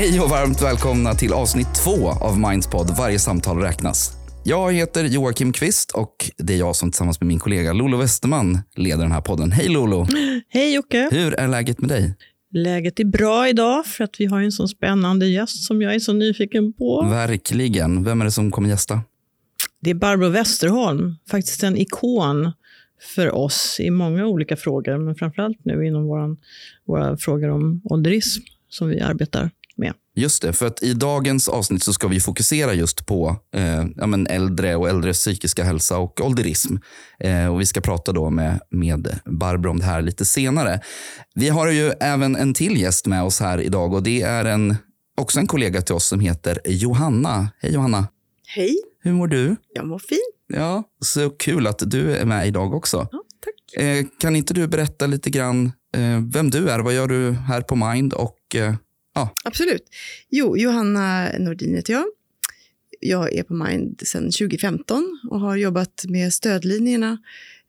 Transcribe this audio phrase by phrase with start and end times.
[0.00, 4.12] Hej och varmt välkomna till avsnitt två av Mindspod Varje samtal räknas.
[4.44, 8.58] Jag heter Joakim Kvist och det är jag som tillsammans med min kollega Lolo Westerman
[8.76, 9.52] leder den här podden.
[9.52, 10.06] Hej Lolo!
[10.48, 11.08] Hej Jocke!
[11.12, 12.14] Hur är läget med dig?
[12.52, 15.98] Läget är bra idag för att vi har en sån spännande gäst som jag är
[15.98, 17.02] så nyfiken på.
[17.02, 18.04] Verkligen.
[18.04, 19.00] Vem är det som kommer gästa?
[19.80, 22.52] Det är Barbro Westerholm, faktiskt en ikon
[23.14, 26.36] för oss i många olika frågor, men framförallt nu inom våran,
[26.86, 29.94] våra frågor om ålderism som vi arbetar med.
[30.14, 34.06] Just det, för att i dagens avsnitt så ska vi fokusera just på eh, ja,
[34.06, 36.76] men äldre och äldres psykiska hälsa och ålderism.
[37.20, 40.80] Eh, och vi ska prata då med, med Barbro om det här lite senare.
[41.34, 44.76] Vi har ju även en till gäst med oss här idag och det är en,
[45.16, 47.48] också en kollega till oss som heter Johanna.
[47.58, 48.08] Hej Johanna!
[48.46, 49.56] Hej, Hur mår du?
[49.74, 50.20] jag mår fint.
[50.52, 53.08] Ja, så kul att du är med idag också.
[53.12, 53.82] Ja, tack.
[53.84, 56.78] Eh, kan inte du berätta lite grann eh, vem du är?
[56.78, 58.12] Vad gör du här på Mind?
[58.12, 58.56] Och,
[59.20, 59.34] Ja.
[59.44, 59.82] Absolut.
[60.30, 62.04] Jo, Johanna Nordin heter jag.
[63.00, 67.18] Jag är på Mind sedan 2015 och har jobbat med stödlinjerna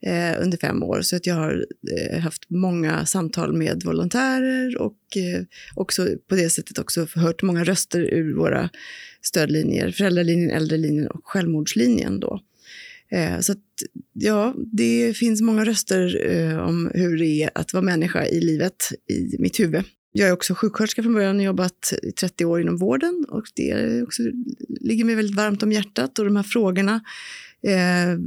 [0.02, 1.02] eh, under fem år.
[1.02, 1.66] Så att jag har
[1.98, 7.64] eh, haft många samtal med volontärer och eh, också på det sättet också hört många
[7.64, 8.70] röster ur våra
[9.22, 9.90] stödlinjer.
[9.90, 12.20] Föräldralinjen, äldrelinjen och självmordslinjen.
[12.20, 12.40] Då.
[13.10, 13.58] Eh, så att,
[14.12, 18.76] ja, det finns många röster eh, om hur det är att vara människa i livet
[19.08, 19.84] i mitt huvud.
[20.12, 24.02] Jag är också sjuksköterska från början och jobbat i 30 år inom vården och det
[24.02, 24.22] också,
[24.80, 27.00] ligger mig väldigt varmt om hjärtat och de här frågorna
[27.66, 28.18] eh,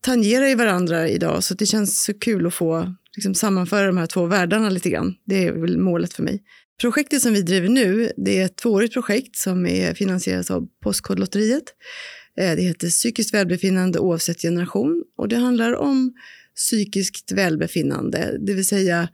[0.00, 4.06] tangerar ju varandra idag så det känns så kul att få liksom, sammanföra de här
[4.06, 5.14] två världarna lite grann.
[5.24, 6.42] Det är väl målet för mig.
[6.80, 11.64] Projektet som vi driver nu, det är ett tvåårigt projekt som är finansierat av Postkodlotteriet.
[12.40, 16.12] Eh, Det heter Psykiskt välbefinnande oavsett generation och det handlar om
[16.56, 19.08] psykiskt välbefinnande, det vill säga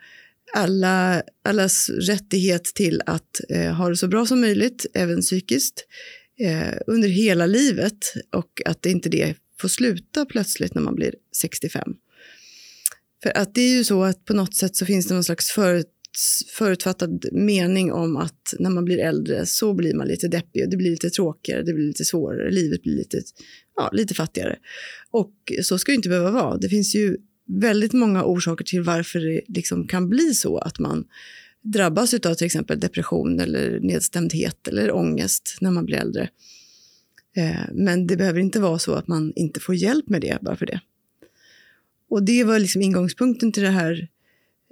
[0.54, 5.86] alla, allas rättighet till att eh, ha det så bra som möjligt, även psykiskt,
[6.40, 11.94] eh, under hela livet och att inte det får sluta plötsligt när man blir 65.
[13.22, 15.50] För att det är ju så att på något sätt så finns det någon slags
[15.50, 15.92] förut,
[16.58, 20.76] förutfattad mening om att när man blir äldre så blir man lite deppig och det
[20.76, 23.22] blir lite tråkigare, det blir lite svårare, livet blir lite,
[23.76, 24.56] ja, lite fattigare.
[25.10, 26.56] Och så ska det inte behöva vara.
[26.56, 31.04] Det finns ju väldigt många orsaker till varför det liksom kan bli så att man
[31.62, 36.28] drabbas av till exempel depression eller nedstämdhet eller ångest när man blir äldre.
[37.36, 40.56] Eh, men det behöver inte vara så att man inte får hjälp med det bara
[40.56, 40.80] för det.
[42.08, 44.08] Och det var liksom ingångspunkten till det här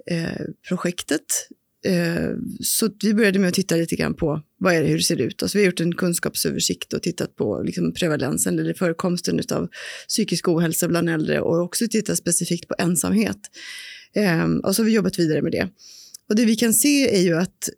[0.05, 1.49] eh, projektet.
[1.85, 5.03] Eh, så vi började med att titta lite grann på vad är det, hur det
[5.03, 5.43] ser ut.
[5.43, 9.69] Alltså vi har gjort en kunskapsöversikt och tittat på liksom prevalensen eller förekomsten av
[10.07, 13.37] psykisk ohälsa bland äldre och också tittat specifikt på ensamhet.
[14.15, 15.69] Ehm, och så har vi jobbat vidare med det.
[16.29, 17.69] Och det vi kan se är ju att,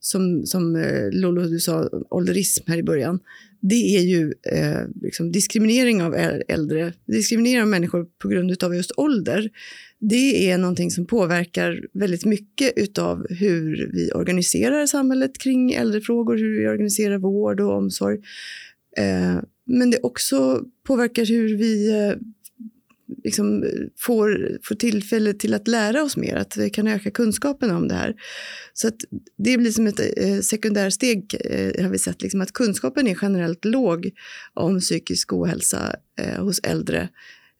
[0.00, 3.20] som, som eh, Lolo du sa, ålderism här i början,
[3.60, 6.14] det är ju eh, liksom diskriminering av
[6.48, 9.50] äldre, diskriminering av människor på grund av just ålder.
[10.00, 16.60] Det är någonting som påverkar väldigt mycket av hur vi organiserar samhället kring äldrefrågor, hur
[16.60, 18.18] vi organiserar vård och omsorg.
[18.96, 22.14] Eh, men det också påverkar hur vi eh,
[23.24, 23.64] liksom
[23.98, 27.94] får, får tillfälle till att lära oss mer, att vi kan öka kunskapen om det
[27.94, 28.14] här.
[28.74, 28.96] Så att
[29.38, 33.64] det blir som ett eh, sekundärsteg eh, har vi sett, liksom att kunskapen är generellt
[33.64, 34.10] låg
[34.54, 37.08] om psykisk ohälsa eh, hos äldre.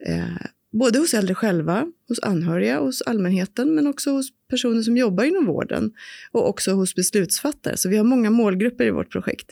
[0.07, 5.25] Eh, både hos äldre själva, hos anhöriga, hos allmänheten men också hos personer som jobbar
[5.25, 5.93] inom vården
[6.33, 7.77] och också hos beslutsfattare.
[7.77, 9.47] Så vi har många målgrupper i vårt projekt.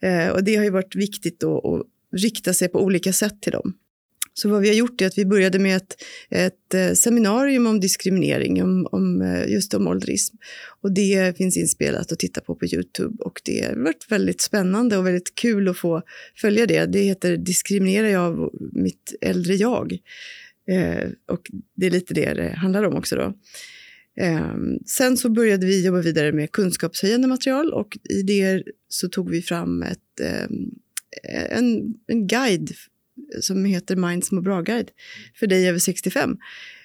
[0.00, 3.52] Eh, och det har ju varit viktigt då att rikta sig på olika sätt till
[3.52, 3.74] dem.
[4.34, 5.96] Så vad vi har gjort är att vi började med ett,
[6.30, 10.36] ett eh, seminarium om diskriminering, om, om eh, just om ålderism.
[10.80, 14.96] Och det finns inspelat att titta på på Youtube och det har varit väldigt spännande
[14.96, 16.02] och väldigt kul att få
[16.36, 16.86] följa det.
[16.86, 19.98] Det heter Diskriminerar jag mitt äldre jag?
[20.68, 23.34] Eh, och det är lite det det handlar om också då.
[24.20, 24.54] Eh,
[24.86, 29.42] sen så började vi jobba vidare med kunskapshöjande material och i det så tog vi
[29.42, 32.70] fram ett, eh, en, en guide
[33.40, 34.90] som heter Minds må bra-guide
[35.34, 36.36] för dig över 65.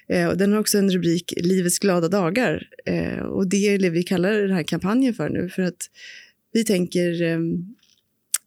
[0.08, 2.68] Eh, och den har också en rubrik Livets glada dagar.
[2.86, 5.48] Eh, och det är det vi kallar den här kampanjen för nu.
[5.48, 5.90] För att
[6.52, 7.38] vi tänker eh,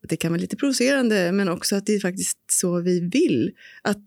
[0.03, 3.51] att det kan vara lite provocerande men också att det är faktiskt så vi vill.
[3.81, 4.03] Att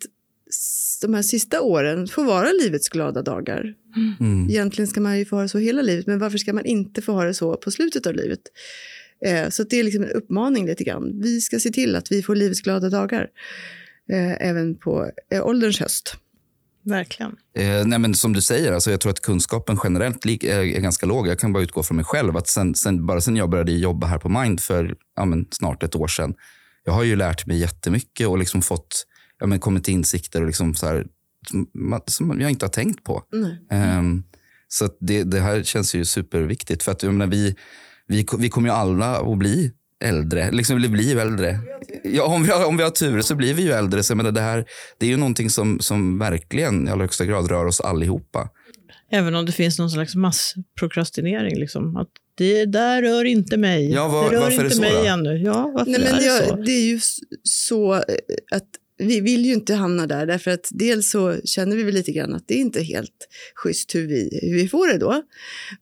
[1.02, 3.74] de här sista åren får vara livets glada dagar.
[4.20, 4.50] mm.
[4.50, 7.02] Egentligen ska man ju få ha det så hela livet, men varför ska man inte
[7.02, 8.40] få ha det så på slutet av livet?
[9.26, 11.20] Eh, så det är liksom en uppmaning lite grann.
[11.22, 13.28] Vi ska se till att vi får livets glada dagar,
[14.12, 16.16] eh, även på eh, ålderns höst.
[16.84, 17.36] Verkligen.
[17.58, 21.06] Eh, nej men som du säger, alltså jag tror att kunskapen generellt är, är ganska
[21.06, 21.28] låg.
[21.28, 22.36] Jag kan bara utgå från mig själv.
[22.36, 25.82] Att sen, sen, bara sen jag började jobba här på Mind för ja, men, snart
[25.82, 26.34] ett år sedan.
[26.84, 29.06] Jag har ju lärt mig jättemycket och liksom fått,
[29.44, 31.06] ja, men, kommit till insikter och liksom så här,
[32.06, 33.22] som, jag inte har tänkt på.
[33.98, 34.24] Um,
[34.68, 36.82] så det, det, här känns ju superviktigt.
[36.82, 37.56] För att jag menar, vi,
[38.06, 39.72] vi, vi kommer ju alla att bli
[40.04, 40.50] äldre.
[40.50, 41.58] Liksom, vi blir äldre.
[42.04, 44.02] Ja, om, vi har, om vi har tur så blir vi ju äldre.
[44.02, 44.64] Så menar, det, här,
[44.98, 48.48] det är ju någonting som, som verkligen i allra högsta grad rör oss allihopa.
[49.10, 51.58] Även om det finns någon slags massprokrastinering.
[51.58, 51.96] Liksom.
[51.96, 53.92] Att det där rör inte mig.
[53.92, 55.04] Ja, var, det rör varför inte är det så mig då?
[55.04, 55.36] ännu.
[55.36, 56.56] Ja, varför Nej, men är det jag, så?
[56.56, 57.00] det är ju
[57.42, 58.00] så eh,
[58.50, 58.68] att
[59.04, 62.34] vi vill ju inte hamna där, därför att dels så känner vi väl lite grann
[62.34, 65.22] att det är inte helt schysst hur vi, hur vi får det då.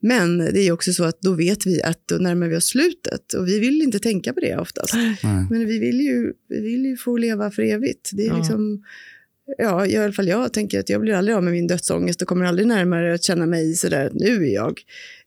[0.00, 3.32] Men det är också så att då vet vi att då närmar vi oss slutet
[3.32, 4.94] och vi vill inte tänka på det oftast.
[4.94, 5.16] Nej.
[5.50, 8.10] Men vi vill ju, vi vill ju få leva för evigt.
[8.12, 8.38] Det är Ja.
[8.38, 8.84] liksom,
[9.58, 12.28] ja, i alla fall jag tänker att jag blir aldrig av med min dödsångest och
[12.28, 14.80] kommer aldrig närmare att känna mig sådär att nu är jag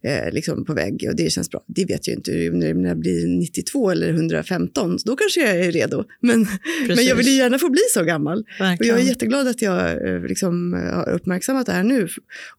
[0.06, 1.64] eh, liksom på väg och det känns bra.
[1.68, 5.72] Det vet jag inte när när jag blir 92 eller 115, då kanske jag är
[5.72, 6.04] redo.
[6.22, 6.48] Men,
[6.88, 8.40] men jag vill ju gärna få bli så gammal.
[8.80, 12.08] Och jag är jätteglad att jag eh, liksom, har uppmärksammat det här nu.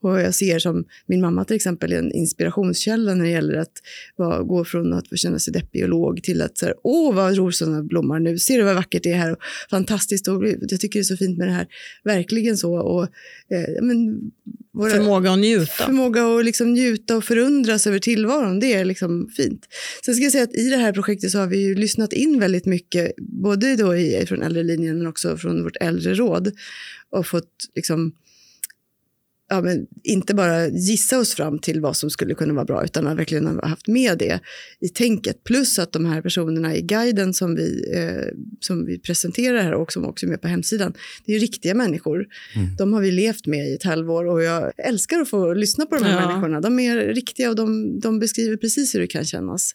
[0.00, 3.72] Och jag ser som min mamma till exempel en inspirationskälla när det gäller att
[4.16, 7.37] vara, gå från att känna sig deppig och låg till att så här, åh vad
[7.37, 9.38] rosorna blommar nu, ser du vad vackert det är här och
[9.70, 11.66] fantastiskt och jag tycker det är så fint med det här,
[12.04, 12.78] verkligen så.
[12.78, 14.20] Och, eh, men,
[14.76, 15.66] våra, Förmåga att njuta.
[15.66, 19.66] Förmåga att liksom njuta och förundras över tillvaron, det är liksom fint.
[20.04, 22.40] Sen ska jag säga att i det här projektet så har vi ju lyssnat in
[22.40, 26.52] väldigt mycket, både då i, från äldrelinjen men också från vårt äldreråd
[27.10, 28.12] och fått liksom
[29.48, 33.06] Ja, men inte bara gissa oss fram till vad som skulle kunna vara bra utan
[33.06, 34.40] har verkligen har haft med det
[34.81, 35.44] i tänket.
[35.44, 39.93] Plus att de här personerna i guiden som vi, eh, som vi presenterar här och
[39.93, 40.94] som också är med på hemsidan,
[41.26, 42.26] det är riktiga människor.
[42.78, 45.94] De har vi levt med i ett halvår och jag älskar att få lyssna på
[45.96, 46.28] de här Ja.
[46.28, 46.60] människorna.
[46.60, 49.72] De är riktiga och de, de beskriver precis hur det kan kännas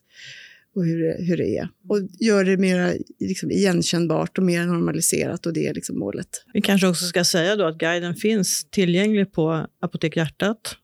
[0.75, 1.69] och hur det, hur det är.
[1.89, 6.27] Och gör det mer liksom, igenkännbart och mer normaliserat och det är liksom målet.
[6.53, 10.75] Vi kanske också ska säga då att guiden finns tillgänglig på Apotek Hjärtat.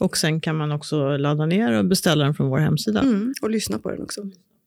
[0.00, 3.00] Och sen kan man också ladda ner och beställa den från vår hemsida.
[3.00, 4.20] Mm, och lyssna på den också.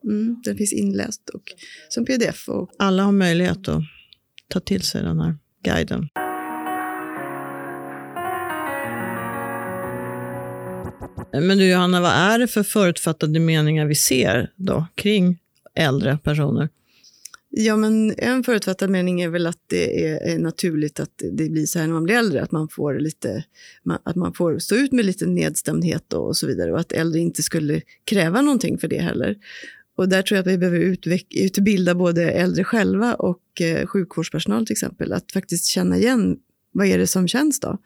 [0.04, 1.44] Mm, den finns inläst och
[1.90, 2.50] som pdf.
[2.50, 3.82] Och, Alla har möjlighet att
[4.48, 6.10] ta till sig den här guiden.
[11.42, 15.40] Men du Johanna, vad är det för förutfattade meningar vi ser då kring
[15.76, 16.70] äldre personer?
[17.58, 21.80] ja, men en förutfattad mening är väl att det är, naturligt att det blir så
[21.80, 23.44] här när man blir äldre, att man får, lite,
[24.04, 27.44] att man får stå ut med lite nedstämdhet och, så vidare och att äldre inte
[27.44, 29.36] skulle kräva någonting för det heller.
[29.98, 30.98] Och där tror jag att vi behöver
[31.30, 36.38] utbilda både äldre själva och eh, sjukvårdspersonal till exempel, att faktiskt känna igen
[36.72, 37.78] vad är det som känns då?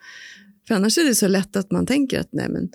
[0.68, 2.70] För annars är det så lätt att man tänker att nej men,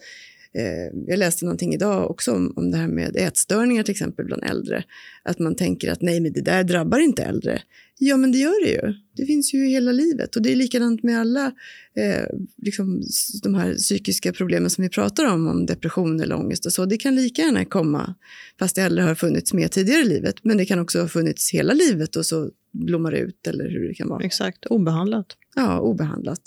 [1.06, 4.84] jag läste någonting idag också om, om det här med ätstörningar till exempel bland äldre.
[5.22, 7.62] Att man tänker att nej men det där drabbar inte äldre.
[7.98, 8.94] Ja men det gör det ju.
[9.16, 11.46] Det finns ju i hela livet och det är likadant med alla
[11.96, 13.02] eh, liksom,
[13.42, 16.86] de här psykiska problemen som vi pratar om, om depression eller ångest och så.
[16.86, 18.14] Det kan lika gärna komma
[18.58, 20.34] fast det aldrig har funnits med tidigare i livet.
[20.42, 23.88] Men det kan också ha funnits hela livet och så blommar det ut eller hur
[23.88, 24.24] det kan vara.
[24.24, 25.26] Exakt, obehandlat.
[25.54, 26.40] Ja, obehandlat.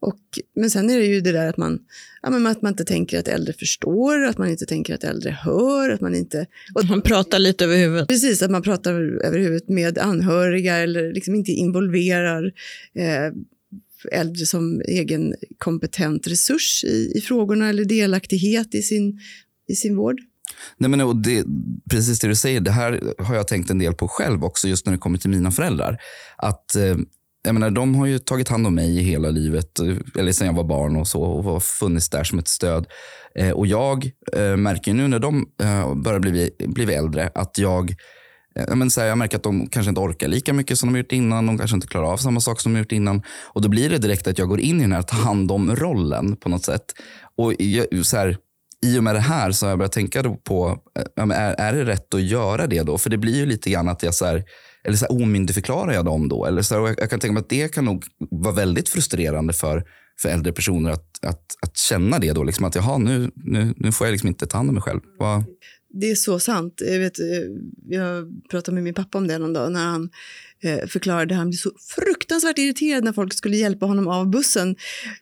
[0.00, 0.20] Och,
[0.54, 1.78] men sen är det ju det där att man,
[2.22, 5.30] ja, men att man inte tänker att äldre förstår, att man inte tänker att äldre
[5.30, 6.46] hör, att man inte...
[6.74, 8.08] Och, Man pratar lite över huvudet.
[8.08, 8.92] precis, att man pratar
[9.24, 12.52] över huvudet med anhöriga eller liksom inte involverar
[12.94, 13.32] eh,
[14.12, 19.20] äldre som egen kompetent resurs i, i frågorna eller delaktighet i sin,
[19.68, 20.20] i sin vård.
[20.76, 21.44] Nej, men, och det,
[21.90, 24.86] precis det du säger, det här har jag tänkt en del på själv också, just
[24.86, 25.98] när det kommer till mina föräldrar.
[26.36, 26.96] Att, eh,
[27.44, 30.46] jag menar, de har ju tagit hand om mig i hela livet, eh, eller sen
[30.46, 32.86] jag var barn och så, och har funnits där som ett stöd.
[33.34, 37.94] Eh, och jag eh, märker nu när de eh, börjar bli, bli äldre att jag
[38.56, 40.98] eh, men så här, jag märker att de kanske inte orkar lika mycket som de
[40.98, 41.46] gjort innan.
[41.46, 43.22] De kanske inte klarar av samma sak som de gjort innan.
[43.46, 46.36] Och Då blir det direkt att jag går in i den här ta hand om-rollen
[46.36, 46.84] på något sätt.
[47.36, 48.36] Och jag, så här,
[48.86, 50.78] I och med det här så har jag börjat tänka på,
[51.18, 52.98] eh, är, är det rätt att göra det då?
[52.98, 54.44] För det blir ju lite grann att jag så här,
[54.88, 56.46] eller så här, omyndigförklarar jag dem då?
[56.46, 59.52] Eller så här, jag, jag kan tänka mig att det kan nog vara väldigt frustrerande
[59.52, 59.84] för,
[60.20, 62.44] för äldre personer att, att, att känna det då.
[62.44, 65.00] Liksom att jaha, nu, nu, nu får jag liksom inte ta hand om mig själv.
[65.18, 65.44] Va?
[65.90, 66.74] Det är så sant.
[66.86, 67.24] Jag, vet, eh,
[67.88, 70.10] jag pratade med min pappa om det någon dag när han
[70.86, 74.76] förklarade han blev så fruktansvärt irriterad när folk skulle hjälpa honom av bussen.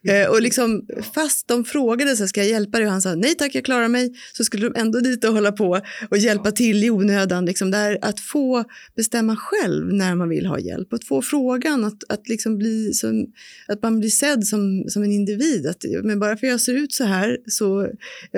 [0.09, 3.35] Eh, och liksom, fast de frågade så ska jag hjälpa dig och han sa nej
[3.35, 6.85] tack jag klarar mig så skulle de ändå dit och hålla på och hjälpa till
[6.85, 7.45] i onödan.
[7.45, 8.65] Liksom, där, att få
[8.97, 10.93] bestämma själv när man vill ha hjälp.
[10.93, 13.27] Att få frågan, att, att, liksom bli som,
[13.69, 15.67] att man blir sedd som, som en individ.
[15.67, 17.89] Att, men bara för jag ser ut så här så,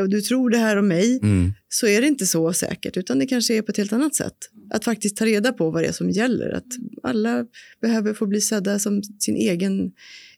[0.01, 1.53] och du tror det här om mig Mm.
[1.69, 4.35] så är det inte så säkert, utan det kanske är på ett helt annat sätt.
[4.71, 6.51] Att faktiskt ta reda på vad det är som gäller.
[6.51, 6.67] Att
[7.03, 7.47] alla
[7.81, 9.93] behöver få bli sedda som sin egen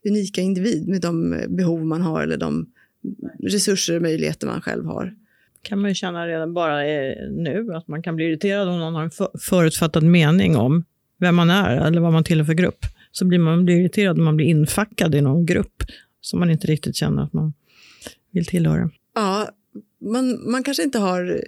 [0.09, 2.67] unika individ med de behov man har eller de
[3.43, 5.15] resurser och möjligheter man själv har.
[5.63, 8.95] kan man ju känna redan bara eh, nu, att man kan bli irriterad om någon
[8.95, 10.85] har en för- förutfattad mening om
[11.19, 12.87] vem man är eller vad man tillhör för grupp.
[13.13, 15.83] Så blir man blir irriterad om man blir infackad i någon grupp
[16.21, 17.53] som man inte riktigt känner att man
[18.31, 18.91] vill tillhöra.
[19.15, 19.49] Ja,
[20.01, 21.45] man, man kanske inte har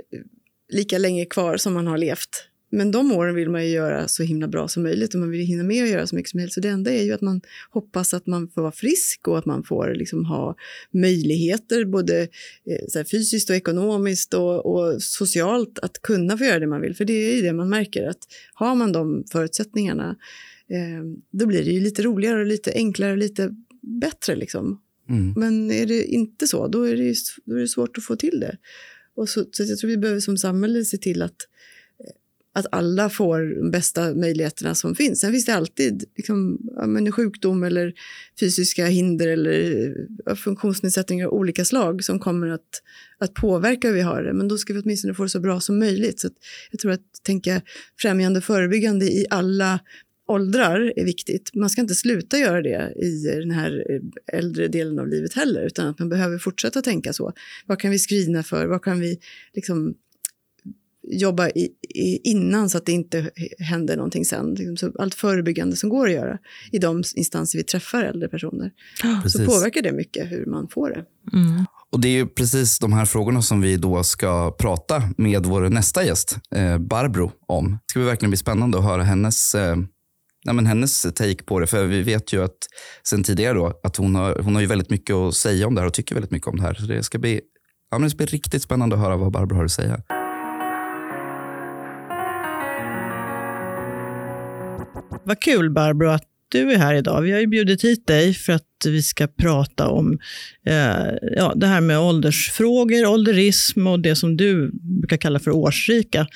[0.69, 2.49] lika länge kvar som man har levt.
[2.73, 5.47] Men de åren vill man ju göra så himla bra som möjligt och man vill
[5.47, 6.55] hinna med att göra så mycket som möjligt.
[6.55, 9.47] Så det enda är ju att man hoppas att man får vara frisk och att
[9.47, 10.57] man får liksom ha
[10.91, 12.29] möjligheter både
[12.95, 16.97] eh, fysiskt och ekonomiskt och, och socialt att kunna få göra det man vill.
[16.97, 18.19] För det är ju det man märker att
[18.55, 20.17] har man de förutsättningarna
[20.69, 23.55] eh, då blir det ju lite roligare och lite enklare och lite
[24.01, 24.81] bättre liksom.
[25.09, 25.33] Mm.
[25.37, 27.15] Men är det inte så, då är det,
[27.45, 28.57] då är det svårt att få till det.
[29.15, 31.37] Och så, så jag tror vi behöver som samhälle se till att,
[32.55, 35.21] att alla får de bästa möjligheterna som finns.
[35.21, 37.93] Sen finns det alltid liksom, ja, men sjukdom eller
[38.41, 39.95] fysiska hinder eller
[40.35, 42.83] funktionsnedsättningar av olika slag som kommer att,
[43.19, 44.33] att påverka hur vi har det.
[44.33, 46.21] Men då ska vi åtminstone få det så bra som möjligt.
[46.21, 46.35] Så att
[46.71, 47.63] jag tror att tänka
[48.01, 49.81] främjande och förebyggande i alla
[50.29, 51.51] åldrar är viktigt.
[51.55, 55.67] Man ska inte sluta göra det i den här eh, äldre delen av livet heller,
[55.67, 57.33] utan att man behöver fortsätta tänka så.
[57.67, 58.67] Vad kan vi screena för?
[58.67, 59.19] Vad kan vi
[59.55, 59.95] liksom
[61.03, 64.55] jobba i, i, innan så att det inte händer någonting sen?
[64.55, 66.39] Liksom, så allt förebyggande som går att göra
[66.73, 68.71] i de instanser vi träffar äldre personer.
[69.01, 69.47] Så Precis.
[69.47, 71.05] påverkar det mycket hur man får det.
[71.33, 71.65] Mm.
[71.93, 75.69] Och Det är ju precis de här frågorna som vi då ska prata med vår
[75.69, 77.71] nästa gäst, eh, Barbro, om.
[77.71, 79.77] Det ska bli verkligen bli spännande att höra hennes, eh,
[80.45, 81.67] nej men hennes take på det.
[81.67, 82.59] För vi vet ju att
[83.09, 85.81] sen tidigare då, att hon har, hon har ju väldigt mycket att säga om det
[85.81, 86.75] här och tycker väldigt mycket om det här.
[86.75, 87.41] Så det ska bli,
[87.91, 90.03] ja, men det ska bli riktigt spännande att höra vad Barbro har att säga.
[95.25, 97.23] Vad kul Barbro att du är här idag.
[97.23, 100.19] Vi har ju bjudit hit dig för att vi ska prata om
[100.67, 106.27] eh, ja, det här med åldersfrågor, ålderism och det som du brukar kalla för årsrika.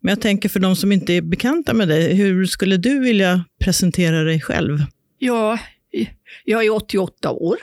[0.00, 3.44] Men jag tänker för de som inte är bekanta med dig, hur skulle du vilja
[3.60, 4.78] presentera dig själv?
[5.18, 5.58] Ja,
[6.44, 7.56] jag är 88 år,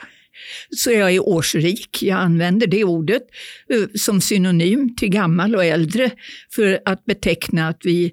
[0.76, 2.02] så jag är årsrik.
[2.02, 3.22] Jag använder det ordet
[3.68, 6.10] eh, som synonym till gammal och äldre
[6.54, 8.12] för att beteckna att vi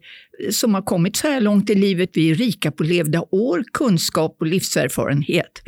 [0.50, 4.38] som har kommit så här långt i livet, vi är rika på levda år, kunskap
[4.39, 5.62] och livserfarenhet.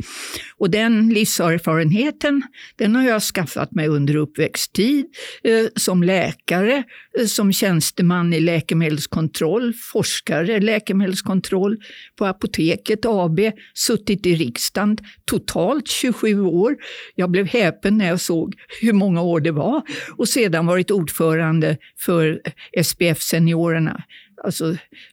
[0.56, 2.42] Och den livserfarenheten,
[2.76, 5.04] den har jag skaffat mig under uppväxttid
[5.44, 6.84] eh, som läkare,
[7.18, 11.76] eh, som tjänsteman i läkemedelskontroll, forskare, läkemedelskontroll
[12.18, 13.40] på Apoteket AB,
[13.74, 16.76] suttit i riksdagen totalt 27 år.
[17.14, 19.82] Jag blev häpen när jag såg hur många år det var
[20.16, 22.40] och sedan varit ordförande för
[22.84, 24.02] SPF Seniorerna,
[24.44, 24.70] alltså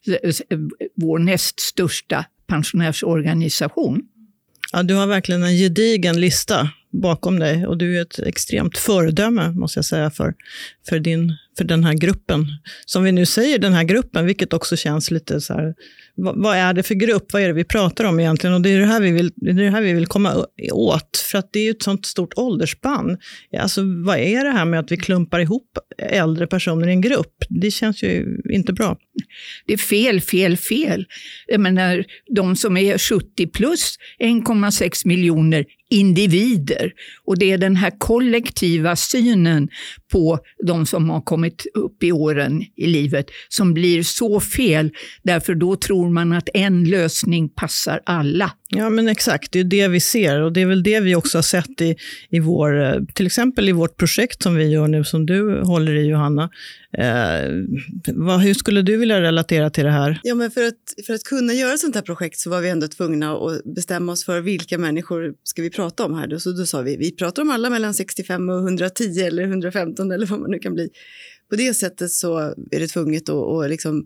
[0.07, 0.59] eh, eh,
[0.95, 4.01] vår näst största pensionärsorganisation.
[4.73, 9.51] Ja, du har verkligen en gedigen lista bakom dig och du är ett extremt föredöme,
[9.51, 10.33] måste jag säga, för,
[10.89, 12.47] för, din, för den här gruppen.
[12.85, 15.73] Som vi nu säger, den här gruppen, vilket också känns lite så här,
[16.21, 17.33] vad, är det för grupp?
[17.33, 18.53] Vad är det vi pratar om egentligen?
[18.53, 21.17] Och det är det här vi vill, det är det här vi vill komma åt,
[21.31, 23.17] för att det är ju ett sånt stort åldersspann.
[23.59, 27.35] Alltså, vad är det här med att vi klumpar ihop äldre personer i en grupp?
[27.49, 28.97] Det känns ju inte bra.
[29.67, 31.05] Det är fel, fel, fel.
[31.47, 36.91] Jag menar, de som är 70 plus, 1,6 miljoner individer.
[37.25, 39.69] Och det är den här kollektiva synen
[40.11, 44.91] på de som har kommit upp i åren i livet som blir så fel.
[45.23, 48.51] Därför då tror man att en lösning passar alla.
[48.69, 49.51] Ja, men exakt.
[49.51, 51.95] Det är det vi ser och det är väl det vi också har sett i,
[52.29, 55.95] i vår, eh, till exempel i vårt projekt som vi gör nu, som du håller
[55.95, 56.49] i Johanna.
[56.97, 57.51] Eh,
[58.13, 60.19] vad, hur skulle du vilja relatera till det här?
[60.23, 62.69] Ja, men för att, för att kunna göra ett sånt här projekt så var vi
[62.69, 66.27] ändå tvungna att bestämma oss för vilka människor ska vi prata om här.
[66.27, 70.11] Då, så då sa vi, vi pratar om alla mellan 65 och 110 eller 115
[70.11, 70.89] eller vad man nu kan bli.
[71.49, 72.37] På det sättet så
[72.71, 74.05] är det tvunget att, att liksom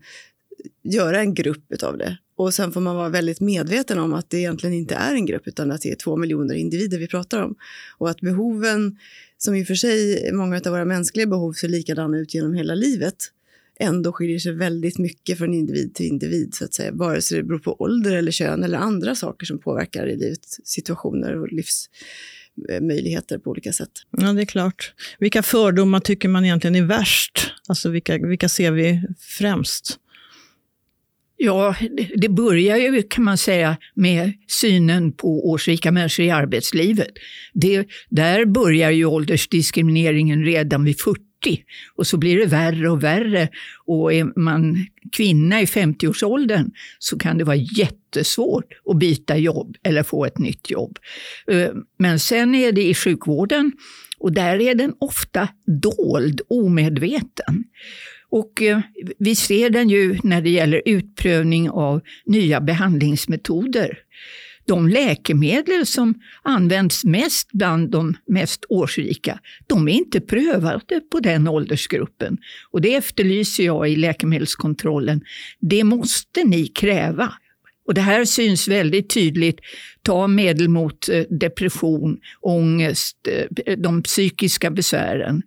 [0.84, 2.18] göra en grupp av det.
[2.38, 5.48] Och sen får man vara väldigt medveten om att det egentligen inte är en grupp
[5.48, 7.56] utan att det är två miljoner individer vi pratar om.
[7.98, 8.98] Och att behoven,
[9.38, 12.76] som i och för sig många av våra mänskliga behov ser likadana ut genom hela
[12.76, 13.16] livet,
[13.80, 16.92] ändå skiljer sig väldigt mycket från individ till individ, så att säga.
[16.92, 20.60] Vare sig det beror på ålder eller kön eller andra saker som påverkar i livets
[20.64, 23.92] situationer och livsmöjligheter på olika sätt.
[24.12, 24.94] Ja, det är klart.
[25.20, 27.52] Vilka fördomar tycker man egentligen är värst?
[27.68, 30.00] Alltså vilka, vilka ser vi främst?
[31.38, 31.76] Ja,
[32.16, 37.12] det börjar ju kan man säga med synen på årsrika människor i arbetslivet.
[37.54, 41.20] Det, där börjar ju åldersdiskrimineringen redan vid 40
[41.96, 43.50] och så blir det värre och värre.
[43.86, 50.04] Och är man kvinna i 50-årsåldern så kan det vara jättesvårt att byta jobb eller
[50.04, 51.00] få ett nytt jobb.
[51.48, 53.72] Eh, men sen är det i sjukvården
[54.20, 55.50] och där är den ofta
[55.82, 57.64] dold, omedveten.
[58.30, 58.80] Och eh,
[59.18, 63.98] vi ser den ju när det gäller utprövning av nya behandlingsmetoder.
[64.68, 66.14] De läkemedel som
[66.44, 72.38] används mest bland de mest årsrika, de är inte prövade på den åldersgruppen.
[72.72, 75.22] Och det efterlyser jag i läkemedelskontrollen.
[75.60, 77.34] Det måste ni kräva.
[77.88, 79.60] Och det här syns väldigt tydligt.
[80.02, 83.18] Ta medel mot eh, depression, ångest,
[83.66, 85.42] eh, de psykiska besvären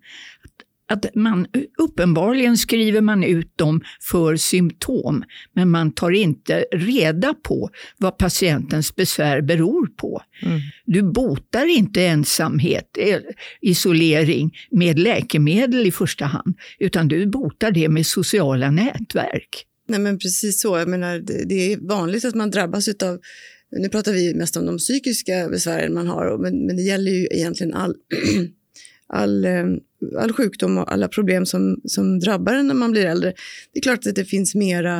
[0.89, 7.69] att man uppenbarligen skriver man ut dem för symptom, men man tar inte reda på
[7.97, 10.21] vad patientens besvär beror på.
[10.45, 10.59] Mm.
[10.85, 13.19] Du botar inte ensamhet, eh,
[13.61, 19.65] isolering med läkemedel i första hand, utan du botar det med sociala nätverk.
[19.87, 23.19] Nej men precis så, jag menar, det är vanligt att man drabbas av
[23.71, 27.27] nu pratar vi mest om de psykiska besvären man har, men, men det gäller ju
[27.31, 27.95] egentligen all
[29.09, 29.65] all, eh,
[30.17, 33.33] all sjukdom och alla problem som, som drabbar en när man blir äldre.
[33.73, 34.97] Det är klart att det finns mera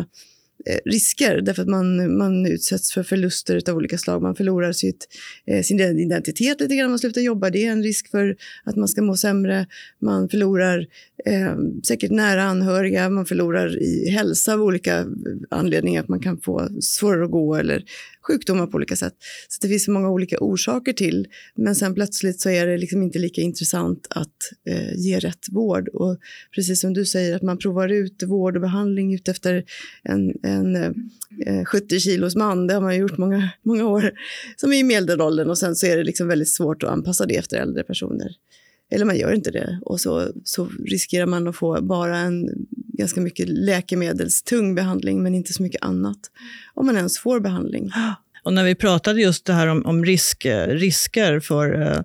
[0.65, 4.21] eh, risker därför att man, man utsätts för förluster av olika slag.
[4.21, 5.07] Man förlorar sitt,
[5.47, 7.49] eh, sin identitet lite grann när man slutar jobba.
[7.49, 9.67] Det är en risk för att man ska må sämre.
[10.01, 10.87] Man förlorar
[11.25, 11.55] eh,
[11.87, 13.09] säkert nära anhöriga.
[13.09, 15.05] Man förlorar i hälsa av olika
[15.49, 16.01] anledningar.
[16.01, 17.83] Att man kan få svårare att gå eller
[18.29, 19.13] sjukdomar på olika sätt.
[19.47, 21.27] Så det finns många olika orsaker till.
[21.55, 24.37] Men sen plötsligt så är det liksom inte lika intressant att
[24.69, 25.87] eh, ge rätt vård.
[25.87, 26.17] Och
[26.55, 29.63] precis som du säger, att man provar ut vård och behandling utefter
[30.03, 34.11] en en eh, 70 kilos man, det har man gjort många, många år,
[34.55, 37.35] som är i medelåldern och sen så är det liksom väldigt svårt att anpassa det
[37.35, 38.31] efter äldre personer.
[38.91, 42.49] Eller man gör inte det och så, så riskerar man att få bara en
[42.99, 46.19] ganska mycket läkemedelstung behandling men inte så mycket annat.
[46.73, 47.91] Om man ens får behandling.
[48.43, 52.01] Och när vi pratade just det här om, om risk, eh, risker för, eh,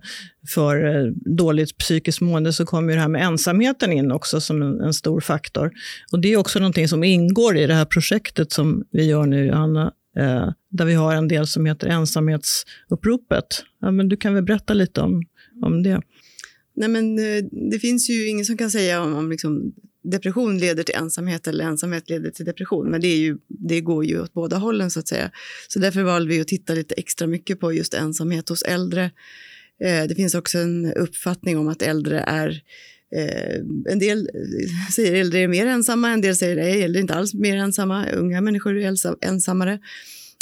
[0.48, 4.80] för eh, dåligt psykiskt mående så kommer det här med ensamheten in också som en,
[4.80, 5.72] en, stor faktor.
[6.12, 9.46] Och det är också någonting som ingår i det här projektet som vi gör nu,
[9.46, 9.92] Johanna,
[10.70, 13.46] där vi har en del som heter ensamhetsuppropet.
[13.80, 15.22] Ja, men du kan väl berätta lite om,
[15.62, 16.00] om det?
[16.76, 20.82] Nej, men eh, det finns ju ingen som kan säga om, om liksom depression leder
[20.82, 22.90] till ensamhet eller ensamhet leder till depression.
[22.90, 25.30] Men det, är ju, det går ju åt båda hållen så att säga.
[25.68, 29.04] Så därför valde vi att titta lite extra mycket på just ensamhet hos äldre.
[29.84, 32.62] Eh, det finns också en uppfattning om att äldre är
[33.16, 33.60] Eh,
[33.92, 37.14] en del eh, säger äldre är mer ensamma, en del säger nej, äldre är inte
[37.14, 39.78] alls mer ensamma, unga människor är ensammare.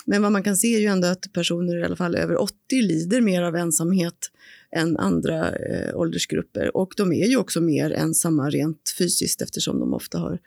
[0.05, 2.55] Men vad man kan se är ju ändå att personer i alla fall över 80
[2.71, 4.31] lider mer av ensamhet
[4.77, 6.77] än andra eh, åldersgrupper.
[6.77, 10.38] Och de är ju också mer ensamma rent fysiskt eftersom de ofta har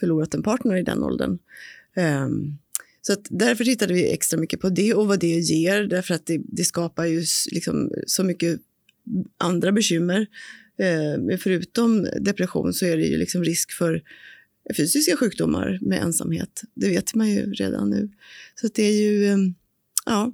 [0.00, 1.38] förlorat en partner i den åldern.
[1.96, 2.58] Um,
[3.00, 6.26] så att därför tittade vi extra mycket på det och vad det ger, därför att
[6.26, 8.60] det, det skapar ju liksom så mycket
[9.38, 10.26] andra bekymmer.
[10.78, 14.02] Eh, förutom depression så är det ju liksom risk för
[14.76, 16.62] fysiska sjukdomar med ensamhet.
[16.74, 18.08] Det vet man ju redan nu.
[18.60, 19.54] Så det är ju, ehm,
[20.06, 20.32] ja,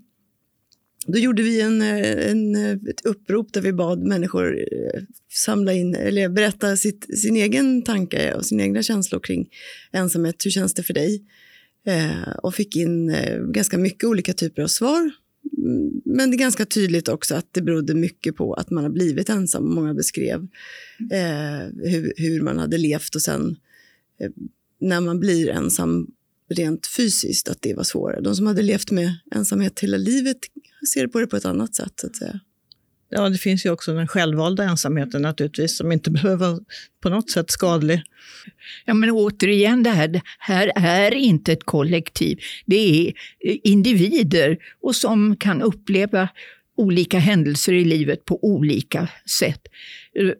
[1.06, 2.56] då gjorde vi en, en,
[2.88, 8.34] ett upprop där vi bad människor eh, samla in, eller berätta sitt, sin egen tanke
[8.34, 9.48] och sina egna känslor kring
[9.92, 10.46] ensamhet.
[10.46, 11.24] Hur känns det för dig?
[11.86, 15.10] Eh, och fick in eh, ganska mycket olika typer av svar.
[15.56, 18.90] Mm, men det är ganska tydligt också att det berodde mycket på att man har
[18.90, 19.74] blivit ensam.
[19.74, 20.46] Många beskrev
[21.12, 23.56] eh, hur, hur, man hade levt och sen eh,
[24.80, 26.06] när man blir ensam
[26.50, 28.20] rent fysiskt, att det var svårare.
[28.20, 30.38] De som hade levt med ensamhet hela livet
[30.94, 31.92] ser på det på ett annat sätt.
[31.96, 32.40] Så att säga.
[33.10, 36.60] Ja, det finns ju också den självvalda ensamheten naturligtvis, som inte behöver vara
[37.02, 38.02] på något sätt skadlig.
[38.84, 42.38] Ja, men återigen, det här, det här är inte ett kollektiv.
[42.66, 43.12] Det är
[43.64, 46.28] individer och som kan uppleva
[46.76, 49.62] olika händelser i livet på olika sätt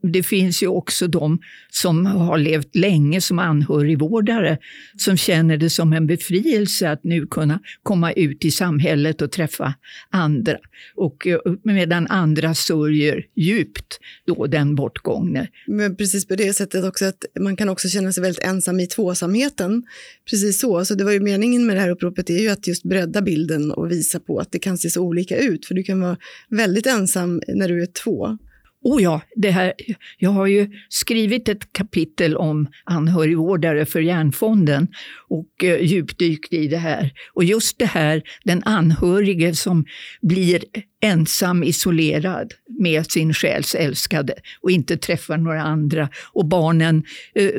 [0.02, 1.38] det finns ju också de
[1.70, 4.58] som har levt länge som anhörigvårdare
[4.96, 9.74] som känner det som en befrielse att nu kunna komma ut i samhället och träffa
[10.10, 10.56] andra.
[10.94, 15.48] Och eh, medan andra sörjer djupt då den bortgångne.
[15.66, 18.86] Men precis på det sättet också att man kan också känna sig väldigt ensam i
[18.86, 19.82] tvåsamheten.
[20.30, 20.84] Precis så.
[20.84, 23.72] Så det var ju meningen med det här uppropet är ju att just bredda bilden
[23.72, 25.66] och visa på att det kan se så olika ut.
[25.66, 26.16] För du kan vara
[26.48, 28.38] väldigt ensam när du är två.
[28.84, 29.72] Oh ja, det här,
[30.18, 34.88] jag har ju skrivit ett kapitel om anhörigvårdare för Hjärnfonden
[35.28, 37.12] och eh, djupdykt i det här.
[37.32, 39.84] Och just det här, den anhörige som
[40.22, 40.64] blir
[41.00, 46.08] ensam, isolerad med sin själs älskade och inte träffar några andra.
[46.32, 47.50] Och barnen eh,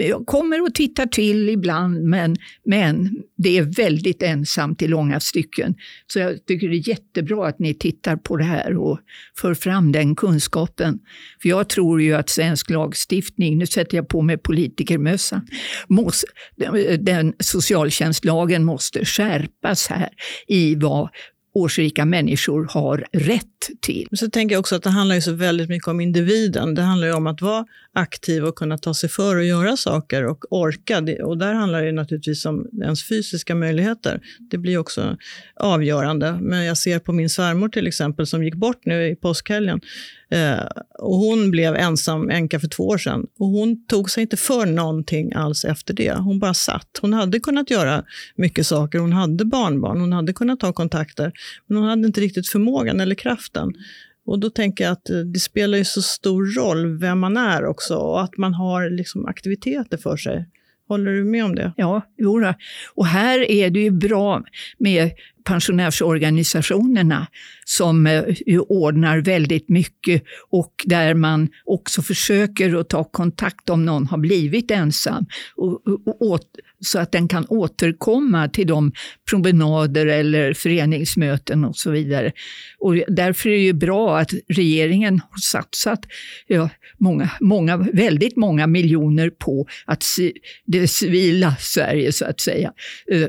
[0.00, 5.74] eh, kommer och tittar till ibland, men, men det är väldigt ensamt i långa stycken.
[6.06, 8.98] Så jag tycker det är jättebra att ni tittar på det här och
[9.36, 10.98] för fram den kunskapen.
[11.42, 15.46] För jag tror ju att svensk lagstiftning, nu sätter jag på mig politikermössan,
[15.88, 16.26] måste,
[16.98, 20.08] den socialtjänstlagen måste skärpas här
[20.48, 21.08] i vad
[21.52, 24.08] årsrika människor har rätt till.
[24.12, 26.74] Så tänker jag också att det handlar ju så väldigt mycket om individen.
[26.74, 30.26] Det handlar ju om att vara aktiv och kunna ta sig för och göra saker
[30.26, 30.98] och orka.
[31.24, 34.20] Och där handlar det naturligtvis om ens fysiska möjligheter.
[34.50, 35.16] Det blir också
[35.56, 36.38] avgörande.
[36.40, 39.80] Men jag ser på min svärmor till exempel som gick bort nu i påskhelgen.
[40.30, 40.66] Eh,
[40.98, 43.26] och hon blev ensam änka för två år sedan.
[43.38, 46.12] Och hon tog sig inte för någonting alls efter det.
[46.12, 46.98] Hon bara satt.
[47.00, 48.04] Hon hade kunnat göra
[48.36, 48.98] mycket saker.
[48.98, 51.32] Hon hade barnbarn, hon hade kunnat ta kontakter.
[51.66, 53.72] Men hon hade inte riktigt förmågan eller kraften.
[54.26, 57.64] Och då tänker jag att eh, det spelar ju så stor roll vem man är
[57.64, 60.46] också och att man har liksom aktiviteter för sig.
[60.88, 61.72] Håller du med om det?
[61.76, 62.54] Ja, jodå.
[62.94, 64.44] Och här är det ju bra
[64.78, 65.10] med
[65.44, 67.26] pensionärsorganisationerna
[67.64, 73.84] som eh, ju ordnar väldigt mycket och där man också försöker att ta kontakt om
[73.84, 75.26] någon har blivit ensam
[75.56, 76.40] och, och, och,
[76.80, 78.92] så att den kan återkomma till de
[79.30, 82.32] promenader eller föreningsmöten och så vidare.
[82.78, 86.00] Och därför är det ju bra att regeringen har satsat
[86.46, 90.04] ja, många, många, väldigt många miljoner på att
[90.66, 92.72] det civila Sverige, så att säga,
[93.12, 93.28] eh,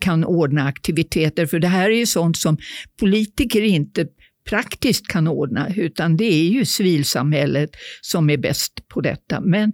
[0.00, 1.46] kan ordna aktiviteter.
[1.48, 2.58] För det här är ju sånt som
[3.00, 4.06] politiker inte
[4.48, 9.72] praktiskt kan ordna, utan det är ju civilsamhället som är bäst på detta, men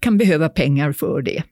[0.00, 1.42] kan behöva pengar för det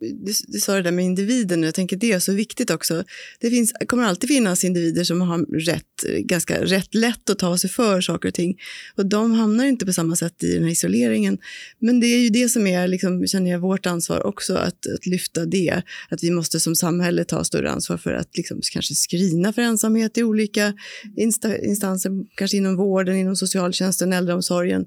[0.00, 3.04] du, du sa det där med individen och jag tänker det är så viktigt också.
[3.40, 7.70] Det finns, kommer alltid finnas individer som har rätt, ganska rätt lätt att ta sig
[7.70, 8.56] för saker och ting.
[8.96, 11.38] Och de hamnar inte på samma sätt i den här isoleringen.
[11.78, 15.06] Men det är ju det som är, liksom, känner jag, vårt ansvar också, att, att
[15.06, 15.82] lyfta det.
[16.08, 20.18] Att vi måste som samhälle ta större ansvar för att liksom, kanske skrina för ensamhet
[20.18, 20.74] i olika
[21.16, 24.86] insta, instanser, kanske inom vården, inom socialtjänsten, äldreomsorgen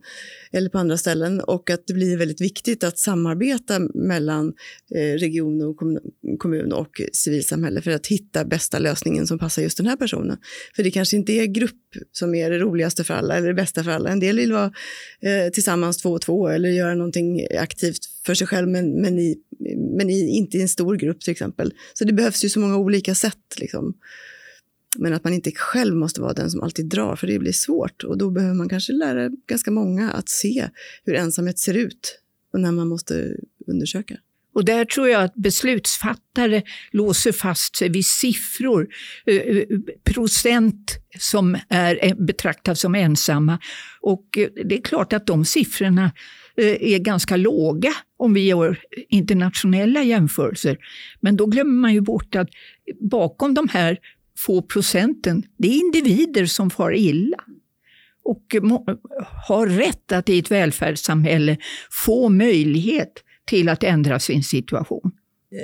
[0.52, 1.42] eller på andra ställen.
[1.42, 4.54] Och att det blir väldigt viktigt att samarbeta mellan
[4.99, 5.78] Eh, Eh, region och
[6.40, 10.38] kommun och civilsamhälle för att hitta bästa lösningen som passar just den här personen.
[10.76, 13.84] För det kanske inte är grupp som är det roligaste för alla eller det bästa
[13.84, 14.10] för alla.
[14.10, 14.72] En del vill vara
[15.22, 19.38] eh, tillsammans två och två eller göra någonting aktivt för sig själv men, men, i,
[19.98, 21.74] men i, inte i en stor grupp till exempel.
[21.94, 23.60] Så det behövs ju så många olika sätt.
[23.60, 23.94] Liksom.
[24.98, 28.04] Men att man inte själv måste vara den som alltid drar, för det blir svårt.
[28.04, 30.70] Och då behöver man kanske lära ganska många att se
[31.06, 32.20] hur ensamhet ser ut
[32.54, 33.36] och när man måste
[33.68, 34.18] undersöka.
[34.60, 38.88] Och där tror jag att beslutsfattare låser fast sig vid siffror,
[39.26, 39.64] eh, eh,
[40.04, 43.60] procent som är eh, betraktas som ensamma.
[44.02, 44.26] Och
[44.66, 46.12] det är klart att de siffrorna
[46.58, 50.78] är ganska låga om vi gör internationella jämförelser.
[51.22, 52.50] Men då glömmer man ju bort att
[53.12, 53.98] bakom de här
[54.38, 57.38] få procenten, det är individer som far illa
[58.24, 58.56] och
[59.48, 61.58] har rätt att i ett välfärdssamhälle
[61.92, 65.12] få möjlighet till att ändra sin situation.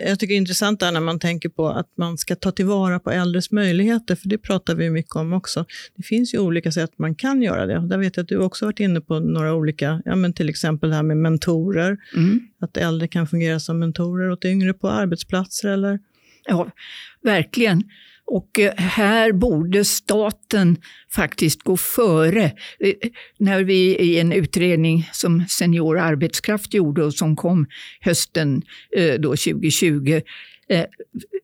[0.05, 2.99] Jag tycker det är intressant där när man tänker på att man ska ta tillvara
[2.99, 5.65] på äldres möjligheter, för det pratar vi mycket om också.
[5.95, 7.87] Det finns ju olika sätt man kan göra det.
[7.87, 10.89] Där vet jag att du också varit inne på några olika, ja men till exempel
[10.89, 11.97] det här med mentorer.
[12.15, 12.39] Mm.
[12.61, 15.99] Att äldre kan fungera som mentorer åt yngre på arbetsplatser eller?
[16.47, 16.71] Ja,
[17.21, 17.83] verkligen.
[18.27, 20.77] Och eh, här borde staten
[21.11, 22.43] faktiskt gå före.
[22.79, 22.93] Eh,
[23.37, 27.67] när vi i en utredning som Senior arbetskraft gjorde och som kom
[28.01, 28.61] hösten
[28.97, 30.21] eh, då 2020
[30.69, 30.85] eh,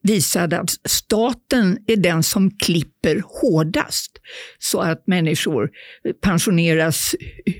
[0.03, 4.11] visade att staten är den som klipper hårdast
[4.59, 5.69] så att människor
[6.21, 7.15] pensioneras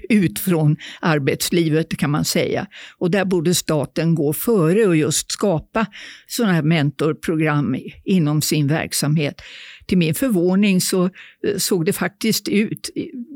[0.10, 2.68] ut från arbetslivet kan man säga.
[2.98, 5.86] Och där borde staten gå före och just skapa
[6.28, 9.42] sådana här mentorprogram inom sin verksamhet.
[9.92, 12.90] Till min förvåning så eh, såg det faktiskt ut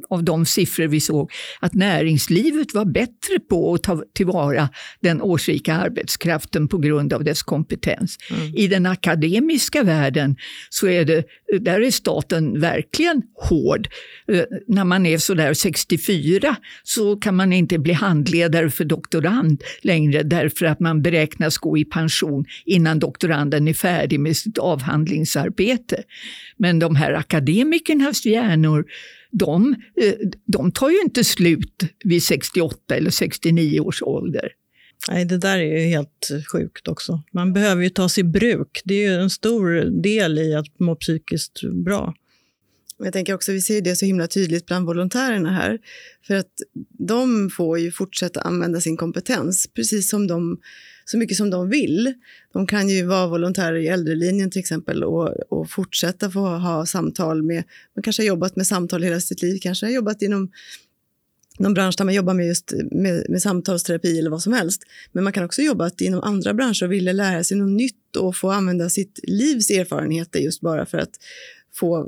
[0.09, 5.73] av de siffror vi såg att näringslivet var bättre på att ta tillvara den årsrika
[5.73, 8.17] arbetskraften på grund av dess kompetens.
[8.31, 8.55] Mm.
[8.55, 10.35] I den akademiska världen
[10.69, 11.23] så är det,
[11.59, 13.87] där är staten verkligen hård.
[14.27, 20.23] Eh, när man är sådär 64 så kan man inte bli handledare för doktorand längre
[20.23, 26.03] därför att man beräknas gå i pension innan doktoranden är färdig med sitt avhandlingsarbete.
[26.57, 28.85] Men de här akademikernas hjärnor
[29.31, 30.13] de, eh,
[30.45, 34.49] de tar ju inte slut vid 68 eller 69 års ålder.
[35.09, 37.23] Nej, det där är ju helt sjukt också.
[37.31, 38.81] Man behöver ju tas i bruk.
[38.85, 42.13] Det är ju en stor del i att må psykiskt bra.
[42.97, 45.79] Jag tänker också, vi ser det så himla tydligt bland volontärerna här.
[46.27, 46.51] För att
[47.07, 50.57] de får ju fortsätta använda sin kompetens, precis som de,
[51.05, 52.13] så mycket som de vill.
[52.53, 57.43] De kan ju vara volontärer i äldrelinjen till exempel och, och fortsätta få ha samtal
[57.43, 57.63] med,
[57.95, 60.51] man kanske har jobbat med samtal hela sitt liv, kanske har jobbat inom
[61.59, 64.83] någon bransch där man jobbar med just med, med samtalsterapi eller vad som helst.
[65.11, 68.35] Men man kan också jobba inom andra branscher och vilja lära sig något nytt och
[68.35, 71.19] få använda sitt livs erfarenheter just bara för att
[71.79, 72.07] få,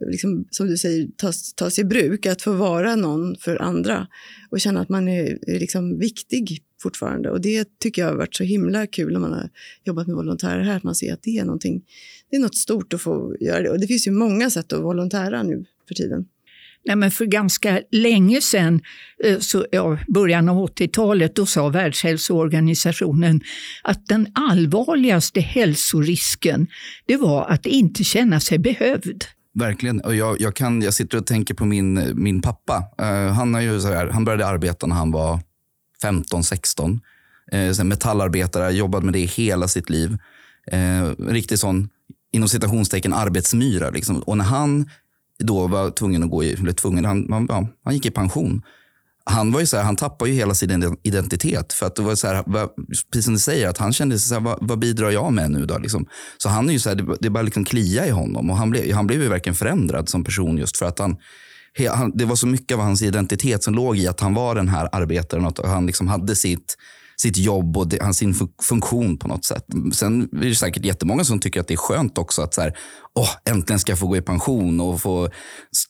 [0.00, 4.06] liksom, som du säger, tas, tas i bruk, att få vara någon för andra
[4.50, 7.30] och känna att man är, är liksom viktig fortfarande.
[7.30, 9.50] Och det tycker jag har varit så himla kul när man har
[9.84, 11.82] jobbat med volontärer här, att man ser att det är någonting,
[12.30, 13.70] det är något stort att få göra det.
[13.70, 16.26] Och det finns ju många sätt att volontära nu för tiden.
[16.84, 18.80] Nej, men för ganska länge sedan,
[19.24, 23.40] eh, så, ja, början av 80-talet, då sa Världshälsoorganisationen
[23.82, 26.66] att den allvarligaste hälsorisken
[27.06, 29.24] det var att inte känna sig behövd.
[29.54, 30.00] Verkligen.
[30.00, 32.84] Och jag, jag, kan, jag sitter och tänker på min, min pappa.
[33.02, 35.40] Uh, han, har ju så här, han började arbeta när han var
[36.02, 37.00] 15-16.
[37.54, 40.18] Uh, eh, metallarbetare, jobbade med det hela sitt liv.
[40.72, 41.88] Uh, riktigt sån,
[42.32, 43.90] inom citationstecken, arbetsmyra.
[43.90, 44.22] Liksom.
[44.22, 44.90] Och när han
[45.42, 48.62] då var tvungen att gå i, eller tvungen, han, man, ja, han gick i pension.
[49.24, 51.72] Han var ju så här, han tappade ju hela sin identitet.
[51.72, 52.44] För att det var så här,
[53.12, 55.50] precis som du säger, att han kände sig så här, vad, vad bidrar jag med
[55.50, 55.78] nu då?
[55.78, 56.06] Liksom.
[56.38, 58.50] Så han är ju så här, det, det bara liksom klia i honom.
[58.50, 61.16] Och han blev, han blev ju verkligen förändrad som person just för att han,
[61.88, 64.68] han, det var så mycket av hans identitet som låg i att han var den
[64.68, 66.76] här arbetaren och att han liksom hade sitt
[67.22, 69.64] sitt jobb och det, sin funktion på något sätt.
[69.92, 72.76] Sen är det säkert jättemånga som tycker att det är skönt också att så här,
[73.14, 75.28] åh, äntligen ska jag få gå i pension och få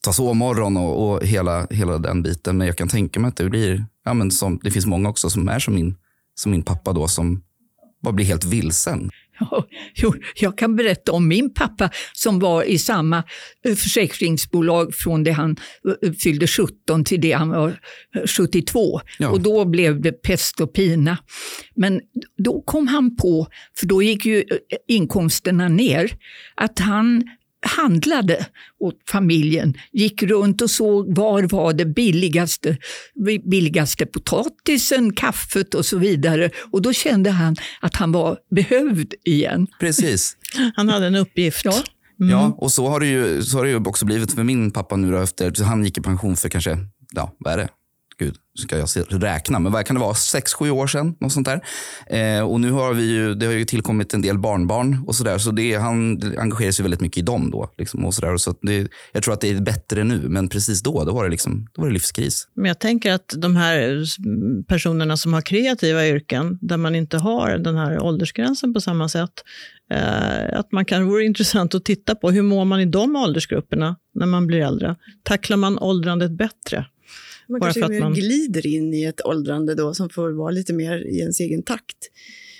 [0.05, 2.59] ta sovmorgon och, och hela, hela den biten.
[2.59, 5.31] Men jag kan tänka mig att det blir, ja, men som, det finns många också
[5.31, 5.97] som är som min,
[6.35, 7.43] som min pappa då som
[8.03, 9.11] bara blir helt vilsen.
[9.95, 13.25] Jo, jag kan berätta om min pappa som var i samma
[13.65, 15.57] eh, försäkringsbolag från det han
[16.03, 17.81] eh, fyllde 17 till det han var
[18.27, 18.99] 72.
[18.99, 19.29] Eh, ja.
[19.31, 21.19] Och då blev det pest och pina.
[21.75, 22.01] Men
[22.45, 23.47] då kom han på,
[23.79, 24.45] för då gick ju
[24.89, 26.13] inkomsterna ner,
[26.55, 27.25] att han
[27.63, 28.47] handlade
[28.81, 32.77] åt familjen, gick runt och såg var var det billigaste,
[33.51, 36.51] billigaste potatisen, kaffet och så vidare.
[36.71, 39.67] Och då kände han att han var behövd igen.
[39.81, 40.37] Precis.
[40.77, 41.65] Han hade en uppgift.
[41.65, 41.83] Ja.
[42.21, 42.31] Mm.
[42.31, 44.97] Ja, och så har, det ju, så har det ju också blivit för min pappa
[44.97, 46.79] nu då efter, han gick i pension för kanske,
[47.13, 47.69] ja vad är det,
[48.19, 48.89] gud, ska jag
[49.23, 51.15] räkna, men vad kan det vara, sex, sju år sedan?
[51.21, 51.61] Något sånt där.
[52.07, 55.39] Eh, och nu har vi ju, det har ju tillkommit en del barnbarn och sådär,
[55.39, 57.75] så det, han engagerar sig väldigt mycket i dem då.
[57.79, 58.37] Liksom, och så där.
[58.37, 61.31] Så det, jag tror att det är bättre nu, men precis då, då var det,
[61.31, 62.49] liksom, då var det livskris.
[62.55, 64.05] Men jag tänker att de här
[64.69, 69.33] personerna som har kreativa yrken, där man inte har den här åldersgränsen på samma sätt,
[69.91, 73.97] eh, att man kan, vore intressant att titta på hur mår man i de åldersgrupperna
[74.15, 74.97] när man blir äldre?
[75.23, 76.87] Tacklar man åldrandet bättre?
[77.53, 78.15] Man Bara kanske man...
[78.15, 81.97] glider in i ett åldrande då som får vara lite mer i ens egen takt.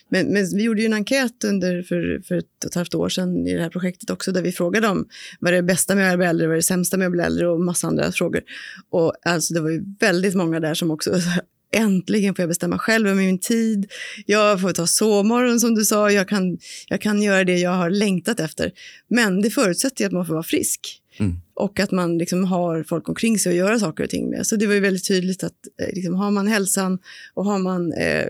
[0.09, 3.09] Men, men, vi gjorde ju en enkät under för, för ett och ett halvt år
[3.09, 5.09] sedan i det här projektet också, där vi frågade om
[5.41, 7.23] vad är det bästa med att bli äldre, vad är det sämsta med att bli
[7.23, 8.43] äldre och massa andra frågor.
[8.91, 11.11] Och alltså det var ju väldigt många där som också
[11.73, 13.93] äntligen får jag bestämma själv över min tid.
[14.27, 17.91] Jag får ta sovmorgon som du sa, jag kan, jag kan göra det jag har
[17.91, 18.73] längtat efter.
[19.09, 21.02] Men det förutsätter att man får vara frisk.
[21.19, 21.37] Mm.
[21.55, 24.47] Och att man liksom har folk omkring sig att göra saker och ting med.
[24.47, 26.99] Så det var ju väldigt tydligt att eh, liksom, har man hälsan
[27.35, 28.27] och har man eh,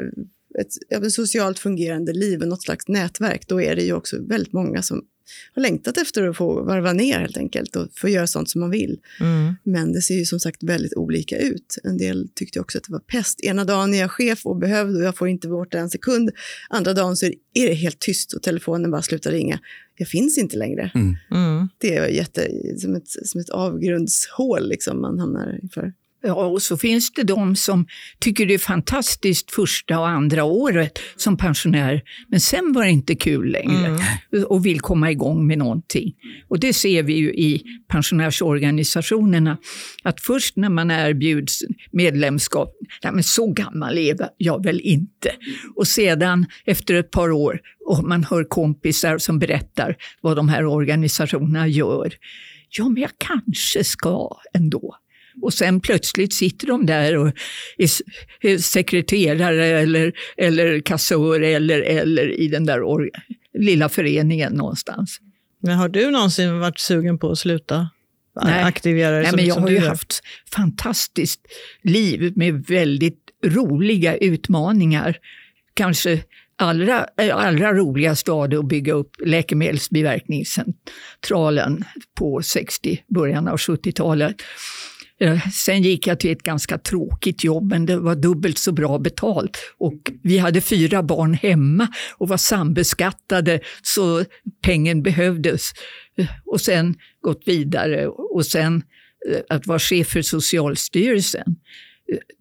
[0.61, 4.53] ett, ett socialt fungerande liv och något slags nätverk, då är det ju också väldigt
[4.53, 5.05] många som
[5.55, 8.71] har längtat efter att få varva ner helt enkelt och få göra sånt som man
[8.71, 9.01] vill.
[9.21, 9.55] Mm.
[9.63, 11.79] Men det ser ju som sagt väldigt olika ut.
[11.85, 13.41] En del tyckte också att det var pest.
[13.41, 16.31] Ena dagen är jag chef och behövd och jag får inte borta en sekund.
[16.69, 19.61] Andra dagen så är det helt tyst och telefonen bara slutar ringa.
[19.97, 20.91] Jag finns inte längre.
[20.95, 21.17] Mm.
[21.31, 21.69] Mm.
[21.79, 25.93] Det är jätte, som, ett, som ett avgrundshål liksom man hamnar inför.
[26.25, 27.87] Ja, och så finns det de som
[28.21, 33.15] tycker det är fantastiskt första och andra året som pensionär, men sen var det inte
[33.15, 33.87] kul längre
[34.33, 34.45] Mm.
[34.49, 36.13] och vill komma igång med någonting.
[36.49, 39.59] Och det ser vi ju i pensionärsorganisationerna,
[40.03, 41.59] att först när man erbjuds
[41.93, 42.73] medlemskap,
[43.05, 45.31] nej men så gammal är jag väl inte.
[45.77, 50.67] Och sedan efter ett par år, och man hör kompisar som berättar vad de här
[50.67, 52.15] organisationerna gör,
[52.79, 54.97] ja men jag kanske ska ändå.
[55.43, 57.27] Och sen plötsligt sitter de där och
[57.79, 57.89] är
[58.41, 62.81] är sekreterare eller, eller kassör eller, eller i den där
[63.59, 65.21] lilla föreningen någonstans.
[65.63, 67.89] Men har du någonsin varit sugen på att sluta
[68.43, 68.63] Nej.
[68.63, 69.89] aktivera Nej, som, men jag som har ju gör?
[69.89, 70.21] haft
[70.55, 71.41] fantastiskt
[71.83, 75.17] liv med väldigt roliga utmaningar.
[75.75, 76.23] Kanske
[76.57, 84.37] allra, eh, allra roligast var det att bygga upp läkemedelsbiverkningscentralen på 60, början av 70-talet.
[85.23, 88.99] Eh, Sen gick jag till ett ganska tråkigt jobb, men det var dubbelt så bra
[88.99, 89.59] betalt.
[89.79, 94.25] Och vi hade fyra barn hemma och var sambeskattade, så
[94.63, 95.71] pengen behövdes.
[96.19, 98.83] Eh, Och sen gått vidare och sen
[99.31, 101.57] eh, att vara chef för Socialstyrelsen.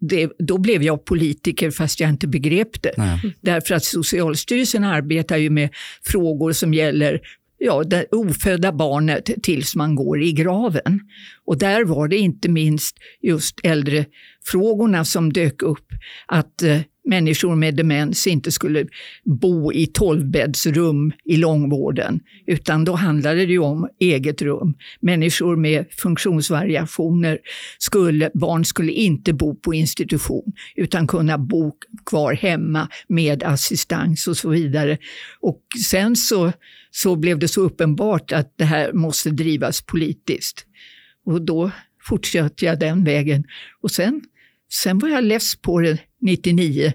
[0.00, 2.92] Det, då blev jag politiker fast jag inte begrep det.
[2.96, 3.36] Nej.
[3.40, 5.68] Därför att Socialstyrelsen arbetar ju med
[6.02, 7.20] frågor som gäller
[7.64, 11.00] ja, det ofödda barnet tills man går i graven.
[11.44, 15.86] Och där var det inte minst just äldrefrågorna som dök upp.
[16.26, 18.86] Att eh, människor med demens inte skulle
[19.24, 24.74] bo i tolvbäddsrum i långvården, utan då handlade det ju om eget rum.
[25.00, 27.38] Människor med funktionsvariationer,
[27.78, 31.72] skulle, barn skulle inte bo på institution, utan kunna bo
[32.06, 34.98] kvar hemma med assistans och så vidare.
[35.40, 35.60] Och
[35.90, 36.52] sen så,
[36.90, 40.66] så blev det så uppenbart att det här måste drivas politiskt.
[41.24, 41.70] Och då
[42.08, 43.44] fortsatte jag den vägen.
[43.82, 44.20] Och sen,
[44.72, 46.92] sen var jag less på det 99.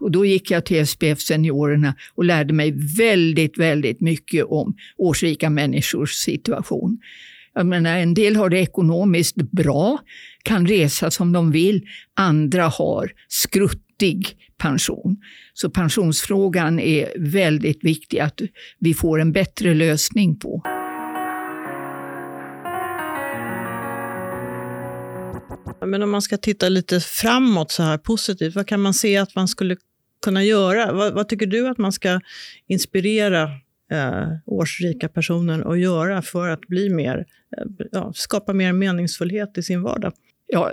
[0.00, 5.50] Och då gick jag till SPF Seniorerna och lärde mig väldigt, väldigt mycket om årsrika
[5.50, 6.98] människors situation.
[7.54, 9.98] Jag menar, en del har det ekonomiskt bra,
[10.42, 11.86] kan resa som de vill.
[12.14, 15.16] Andra har skruttig pension.
[15.54, 18.40] Så pensionsfrågan är väldigt viktig att
[18.78, 20.77] vi får en bättre lösning på.
[25.90, 29.34] Men om man ska titta lite framåt så här positivt, vad kan man se att
[29.34, 29.76] man skulle
[30.24, 30.92] kunna göra?
[30.92, 32.20] Vad, vad tycker du att man ska
[32.66, 33.42] inspirera
[33.92, 37.26] eh, årsrika personer att göra för att bli mer,
[37.58, 40.12] eh, ja, skapa mer meningsfullhet i sin vardag?
[40.50, 40.72] Ja,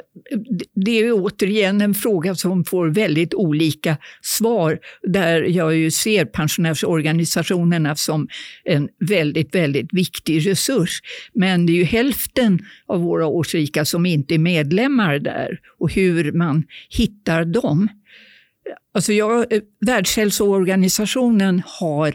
[0.73, 7.95] det är återigen en fråga som får väldigt olika svar, där jag ju ser pensionärsorganisationerna
[7.95, 8.27] som
[8.63, 11.01] en väldigt, väldigt viktig resurs.
[11.33, 16.31] Men det är ju hälften av våra årsrika som inte är medlemmar där och hur
[16.31, 17.89] man hittar dem.
[18.93, 22.13] Alltså jag, eh, Världshälsoorganisationen har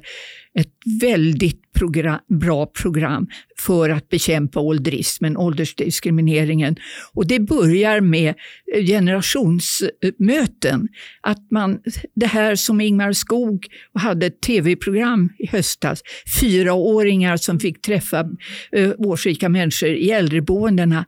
[0.59, 6.77] ett väldigt program, bra program för att bekämpa ålderismen, åldersdiskrimineringen.
[7.13, 8.35] Och det börjar med
[8.75, 10.89] eh, generationsmöten.
[11.21, 11.81] Att man,
[12.15, 16.03] det här som Ingmar Skog hade ett tv-program i höstas,
[16.41, 18.29] fyraåringar som fick träffa
[18.73, 21.05] eh, årsrika människor i äldreboendena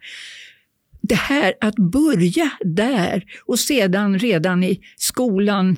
[1.03, 5.77] det här att börja där och sedan redan i skolan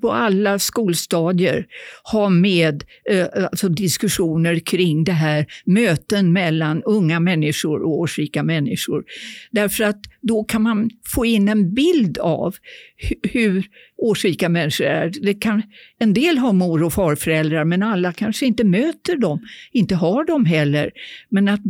[0.00, 1.66] på alla skolstadier
[2.12, 9.04] ha med eh, alltså diskussioner kring det här, möten mellan unga människor och årsrika människor.
[9.50, 12.54] Därför att då kan man få in en bild av
[13.22, 15.12] hur årsrika människor är.
[15.22, 15.62] Det kan,
[15.98, 19.40] en del har mor och farföräldrar men alla kanske inte möter dem,
[19.72, 20.90] inte har dem heller.
[21.28, 21.60] Men att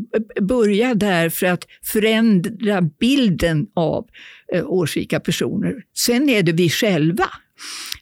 [0.41, 4.07] börja där för att förändra bilden av
[4.55, 5.83] eh, årsrika personer.
[5.97, 7.29] Sen är det vi själva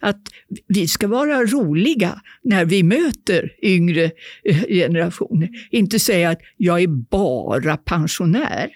[0.00, 0.20] att
[0.68, 4.10] vi ska vara roliga när vi möter yngre
[4.44, 5.48] eh, generationer.
[5.70, 8.70] Inte säga att jag är bara pensionär,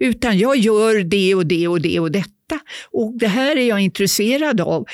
[0.00, 2.60] utan jag gör det och det och det och detta.
[2.90, 4.86] Och det här är jag intresserad av.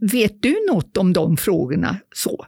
[0.00, 1.96] Vet du något om de frågorna?
[2.14, 2.46] Så.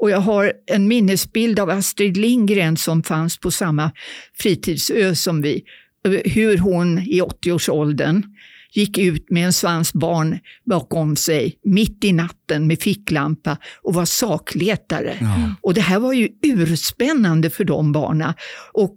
[0.00, 3.92] Och jag har en minnesbild av Astrid Lindgren som fanns på samma
[4.38, 5.64] fritidsö som vi.
[6.06, 8.22] Eh, hur hon i 80-årsåldern
[8.72, 14.04] gick ut med en svans barn bakom sig mitt i natten med ficklampa och var
[14.04, 15.16] sakletare.
[15.20, 15.54] Ja.
[15.62, 18.34] Och det här var ju urspännande för de barna.
[18.72, 18.96] Och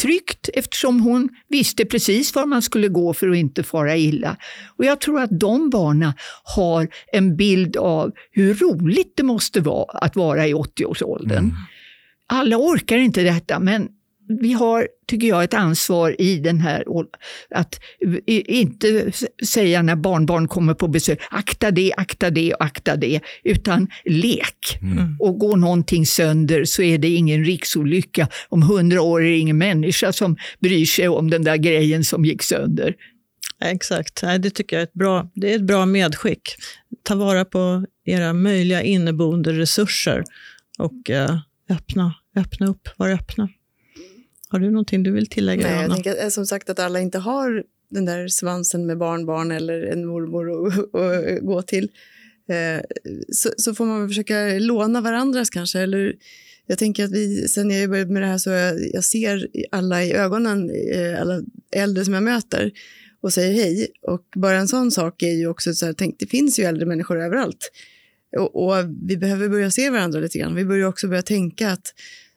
[0.00, 4.36] tryggt eftersom hon visste precis var man skulle gå för att inte fara illa.
[4.78, 9.98] Och jag tror att de barna har en bild av hur roligt det måste vara
[9.98, 11.52] att vara i 80-årsåldern.
[12.28, 13.88] Alla orkar inte detta, men
[14.28, 16.84] vi har, tycker jag, ett ansvar i den här
[17.50, 17.80] att
[18.26, 19.12] inte
[19.46, 24.78] säga när barnbarn kommer på besök, akta det, akta det, akta det, utan lek.
[24.82, 25.16] Mm.
[25.20, 28.28] Och går någonting sönder så är det ingen riksolycka.
[28.48, 32.24] Om hundra år är det ingen människa som bryr sig om den där grejen som
[32.24, 32.94] gick sönder.
[33.64, 36.56] Exakt, det tycker jag är ett bra, det är ett bra medskick.
[37.02, 40.24] Ta vara på era möjliga inneboende resurser
[40.78, 41.38] och eh,
[41.70, 43.48] öppna, öppna upp, var öppna.
[44.48, 47.18] Har du någonting du vill tillägga, Nej, jag tänker eh, som sagt att alla inte
[47.18, 51.90] har den där svansen med barnbarn eller en mormor att gå till.
[52.48, 52.84] Eh,
[53.32, 55.80] så, så, får man försöka låna varandras kanske.
[55.80, 56.14] Eller,
[56.66, 60.04] jag tänker att vi, sen jag började med det här så jag, jag ser alla
[60.04, 61.42] i ögonen, eh, alla
[61.72, 62.72] äldre som jag möter
[63.20, 63.88] och säger hej.
[64.02, 66.86] Och bara en sån sak är ju också så här, tänk, det finns ju äldre
[66.86, 67.70] människor överallt.
[68.36, 70.54] Och, och, vi behöver börja se varandra lite grann.
[70.54, 71.94] Vi börjar också börja tänka att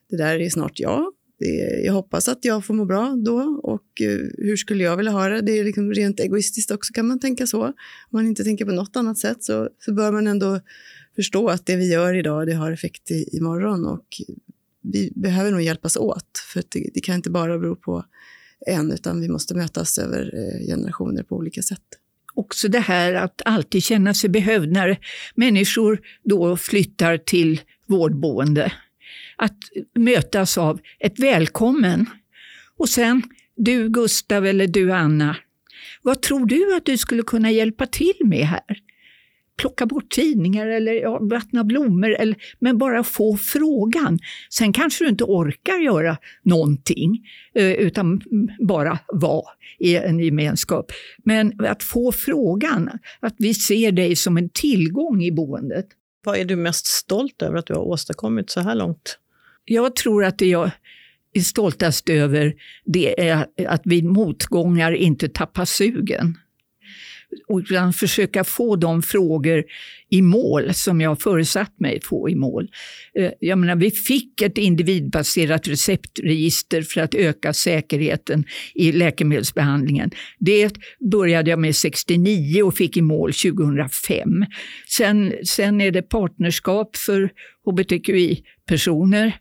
[0.09, 1.13] det där är snart jag
[1.45, 5.11] Eh, jag hoppas att jag får må bra då och eh, hur skulle jag vilja
[5.11, 5.41] ha det?
[5.41, 7.63] Det är liksom rent egoistiskt också kan man tänka så.
[7.65, 7.73] Om
[8.09, 10.59] man inte tänker på något annat sätt så, så bör man ändå
[11.15, 14.05] förstå att det vi gör idag det har effekt i, imorgon och
[14.81, 18.05] vi behöver nog hjälpas åt för det, det, kan inte bara bero på
[18.67, 21.83] en utan vi måste mötas över eh, generationer på olika sätt
[22.39, 24.99] också det här att alltid känna sig behövd när
[25.35, 28.71] människor då flyttar till vårdboende
[29.39, 29.57] att
[29.95, 32.05] mötas av ett välkommen.
[32.77, 33.23] Och sen,
[33.55, 35.35] du Gustav eller du Anna,
[36.01, 38.79] vad tror du att du skulle kunna hjälpa till med här?
[39.57, 44.19] Plocka bort tidningar eller ja, vattna blommor, eller, men bara få frågan.
[44.49, 48.21] Sen kanske du inte orkar göra någonting, eh, utan
[48.59, 49.45] bara vara
[49.79, 50.91] i en gemenskap.
[51.23, 55.85] Men att få frågan, att vi ser dig som en tillgång i boendet.
[56.25, 59.19] Vad är du mest stolt över att du har åstadkommit så här långt?
[59.65, 60.71] Jag tror att det jag
[61.33, 62.53] är stoltast över
[62.85, 66.37] det är att vid motgångar inte tappa sugen.
[67.49, 69.63] Utan försöka få de frågor
[70.09, 72.67] i mål som jag förutsatt mig få i mål.
[73.15, 78.45] Eh, jag menar, vi fick ett individbaserat receptregister för att öka säkerheten
[78.75, 80.11] i läkemedelsbehandlingen.
[80.39, 80.73] Det
[81.11, 84.45] började jag med 69 och fick i mål 2005.
[84.87, 87.29] Sen, sen är det partnerskap för
[87.65, 89.39] hbtqi-personer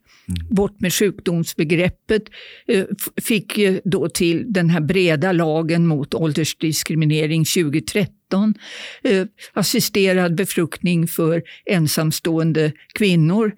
[0.50, 2.22] Bort med sjukdomsbegreppet
[2.68, 2.84] eh,
[3.22, 8.54] fick då till den här breda lagen mot åldersdiskriminering 2013.
[9.02, 13.52] Eh, assisterad befruktning för ensamstående kvinnor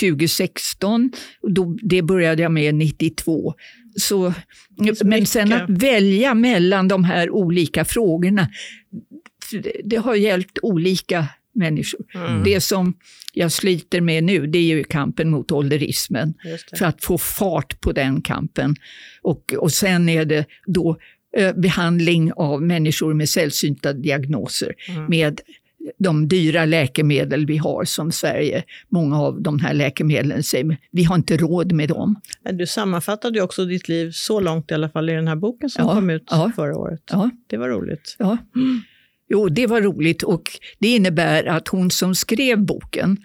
[0.00, 1.12] 2016.
[1.82, 3.54] det började jag med 92.
[3.96, 4.34] Så,
[5.04, 8.48] men sen att välja mellan de här olika frågorna,
[9.84, 12.00] det har gällt olika människor.
[12.14, 12.42] Mm.
[12.44, 12.94] Det som
[13.32, 16.34] jag sliter med nu, det är ju kampen mot ålderismen.
[16.78, 18.74] För att få fart på den kampen.
[19.22, 20.96] Och, och sen är det då
[21.36, 24.74] eh, behandling av människor med sällsynta diagnoser.
[24.88, 25.06] Mm.
[25.06, 25.40] Med
[25.98, 31.16] de dyra läkemedel vi har som Sverige, många av de här läkemedlen säger vi har
[31.16, 32.20] inte råd med dem.
[32.52, 35.86] Du sammanfattade också ditt liv så långt i alla fall i den här boken som
[35.86, 37.02] ja, kom ut ja, förra året.
[37.10, 37.30] Ja.
[37.46, 38.16] Det var roligt.
[38.18, 38.38] Ja.
[38.56, 38.82] Mm.
[39.28, 40.42] Jo, det var roligt och
[40.78, 43.16] det innebär att hon som skrev boken,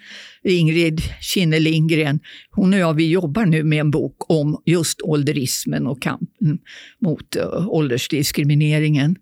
[0.44, 2.20] Ingrid Kinne Lindgren,
[2.50, 6.58] hon och jag vi jobbar nu med en bok om just ålderismen och kampen
[7.00, 9.16] mot uh, åldersdiskrimineringen.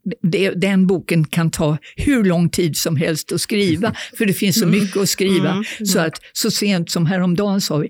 [0.57, 4.65] Den boken kan ta hur lång tid som helst att skriva, för det finns så
[4.67, 4.81] mm.
[4.81, 5.51] mycket att skriva.
[5.51, 5.65] Mm.
[5.87, 7.89] Så att så sent som häromdagen sa vi,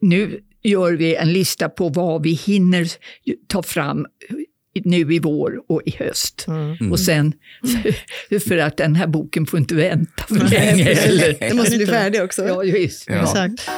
[0.00, 2.88] nu gör vi en lista på vad vi hinner
[3.48, 4.06] ta fram
[4.74, 6.44] nu i vår och i höst.
[6.48, 6.92] Mm.
[6.92, 7.32] Och sen,
[8.48, 11.36] för att den här boken får inte vänta för länge heller.
[11.40, 12.46] Den måste bli färdig också.
[12.46, 13.04] Ja, just.
[13.08, 13.22] Ja.
[13.22, 13.70] Exakt.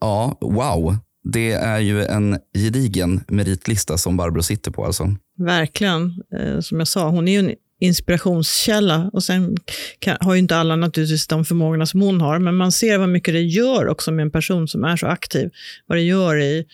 [0.00, 0.96] Ja, wow.
[1.32, 4.84] Det är ju en gedigen meritlista som Barbro sitter på.
[4.84, 5.16] Alltså.
[5.38, 6.22] Verkligen.
[6.38, 9.10] Eh, som jag sa, hon är ju en inspirationskälla.
[9.12, 9.56] Och sen
[9.98, 13.08] kan, har ju inte alla naturligtvis de förmågorna som hon har, men man ser vad
[13.08, 15.50] mycket det gör också med en person som är så aktiv.
[15.86, 16.64] Vad det gör i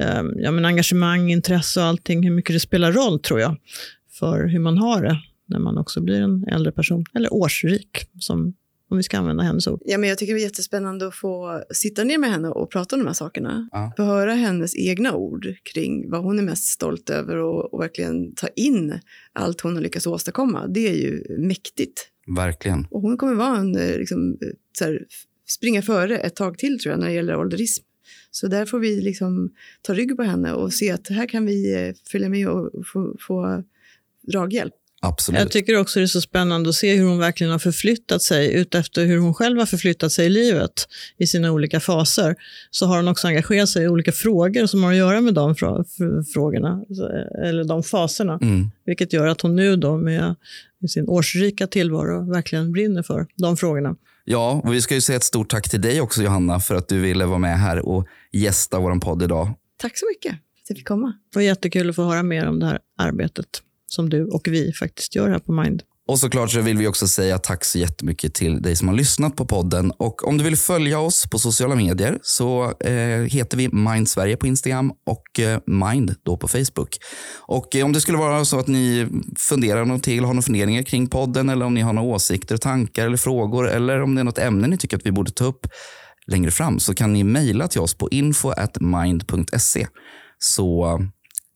[0.00, 3.56] eh, ja, men engagemang, intresse och allting, hur mycket det spelar roll tror jag,
[4.18, 8.54] för hur man har det när man också blir en äldre person, eller årsrik, som
[8.90, 9.82] om vi ska använda hennes ord.
[9.84, 12.96] Ja, men jag tycker det är jättespännande att få sitta ner med henne och prata
[12.96, 13.68] om de här sakerna.
[13.72, 13.92] Ja.
[13.96, 18.34] Få höra hennes egna ord kring vad hon är mest stolt över och, och verkligen
[18.34, 19.00] ta in
[19.32, 20.66] allt hon har lyckats åstadkomma.
[20.66, 22.08] Det är ju mäktigt.
[22.36, 22.86] Verkligen.
[22.90, 24.38] Och hon kommer vara en, eh, liksom,
[24.78, 25.06] så här,
[25.48, 27.84] springa före ett tag till tror jag när det gäller ålderism.
[28.30, 29.50] Så där får vi liksom
[29.82, 33.16] ta rygg på henne och se att här kan vi eh, följa med och få,
[33.20, 33.64] få
[34.22, 34.74] draghjälp.
[35.00, 35.40] Absolut.
[35.40, 38.52] Jag tycker också det är så spännande att se hur hon verkligen har förflyttat sig
[38.52, 40.72] utefter hur hon själv har förflyttat sig i livet
[41.18, 42.36] i sina olika faser.
[42.70, 45.54] Så har hon också engagerat sig i olika frågor som har att göra med de
[46.34, 46.84] frågorna,
[47.44, 48.38] eller de faserna.
[48.42, 48.70] Mm.
[48.86, 50.36] Vilket gör att hon nu då med
[50.88, 53.96] sin årsrika tillvaro verkligen brinner för de frågorna.
[54.24, 56.88] Ja, och vi ska ju säga ett stort tack till dig också Johanna för att
[56.88, 59.54] du ville vara med här och gästa vår podd idag.
[59.76, 61.12] Tack så mycket för att jag fick komma.
[61.32, 63.46] Det var jättekul att få höra mer om det här arbetet
[63.90, 65.82] som du och vi faktiskt gör här på Mind.
[66.08, 69.36] Och såklart så vill vi också säga tack så jättemycket till dig som har lyssnat
[69.36, 69.90] på podden.
[69.90, 74.36] Och om du vill följa oss på sociala medier så eh, heter vi Mind Sverige
[74.36, 76.98] på Instagram och eh, Mind då på Facebook.
[77.46, 80.82] Och eh, om det skulle vara så att ni funderar något till, har några funderingar
[80.82, 84.24] kring podden eller om ni har några åsikter, tankar eller frågor eller om det är
[84.24, 85.66] något ämne ni tycker att vi borde ta upp
[86.26, 89.86] längre fram så kan ni mejla till oss på info.mind.se
[90.38, 90.98] så eh,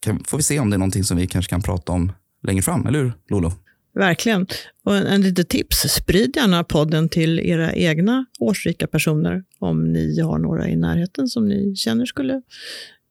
[0.05, 2.13] kan, får vi se om det är någonting som vi kanske kan prata om
[2.43, 3.53] längre fram, eller hur Lolo?
[3.95, 4.47] Verkligen.
[4.85, 10.21] Och en, en liten tips, sprid gärna podden till era egna årsrika personer om ni
[10.21, 12.43] har några i närheten som ni känner skulle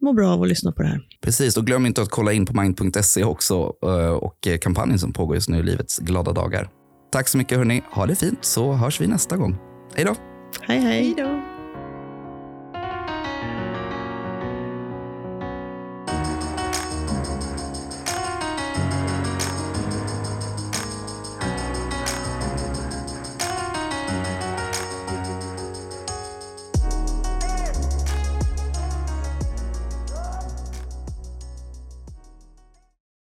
[0.02, 1.02] må bra av att lyssna på det här.
[1.22, 5.36] Precis, och glöm inte att kolla in på mind.se också eh, och kampanjen som pågår
[5.36, 6.70] just nu, i Livets glada dagar.
[7.12, 9.58] Tack så mycket hörni, ha det fint så hörs vi nästa gång.
[9.96, 10.16] Hej då!
[10.62, 11.14] Hej hej!
[11.18, 11.51] hej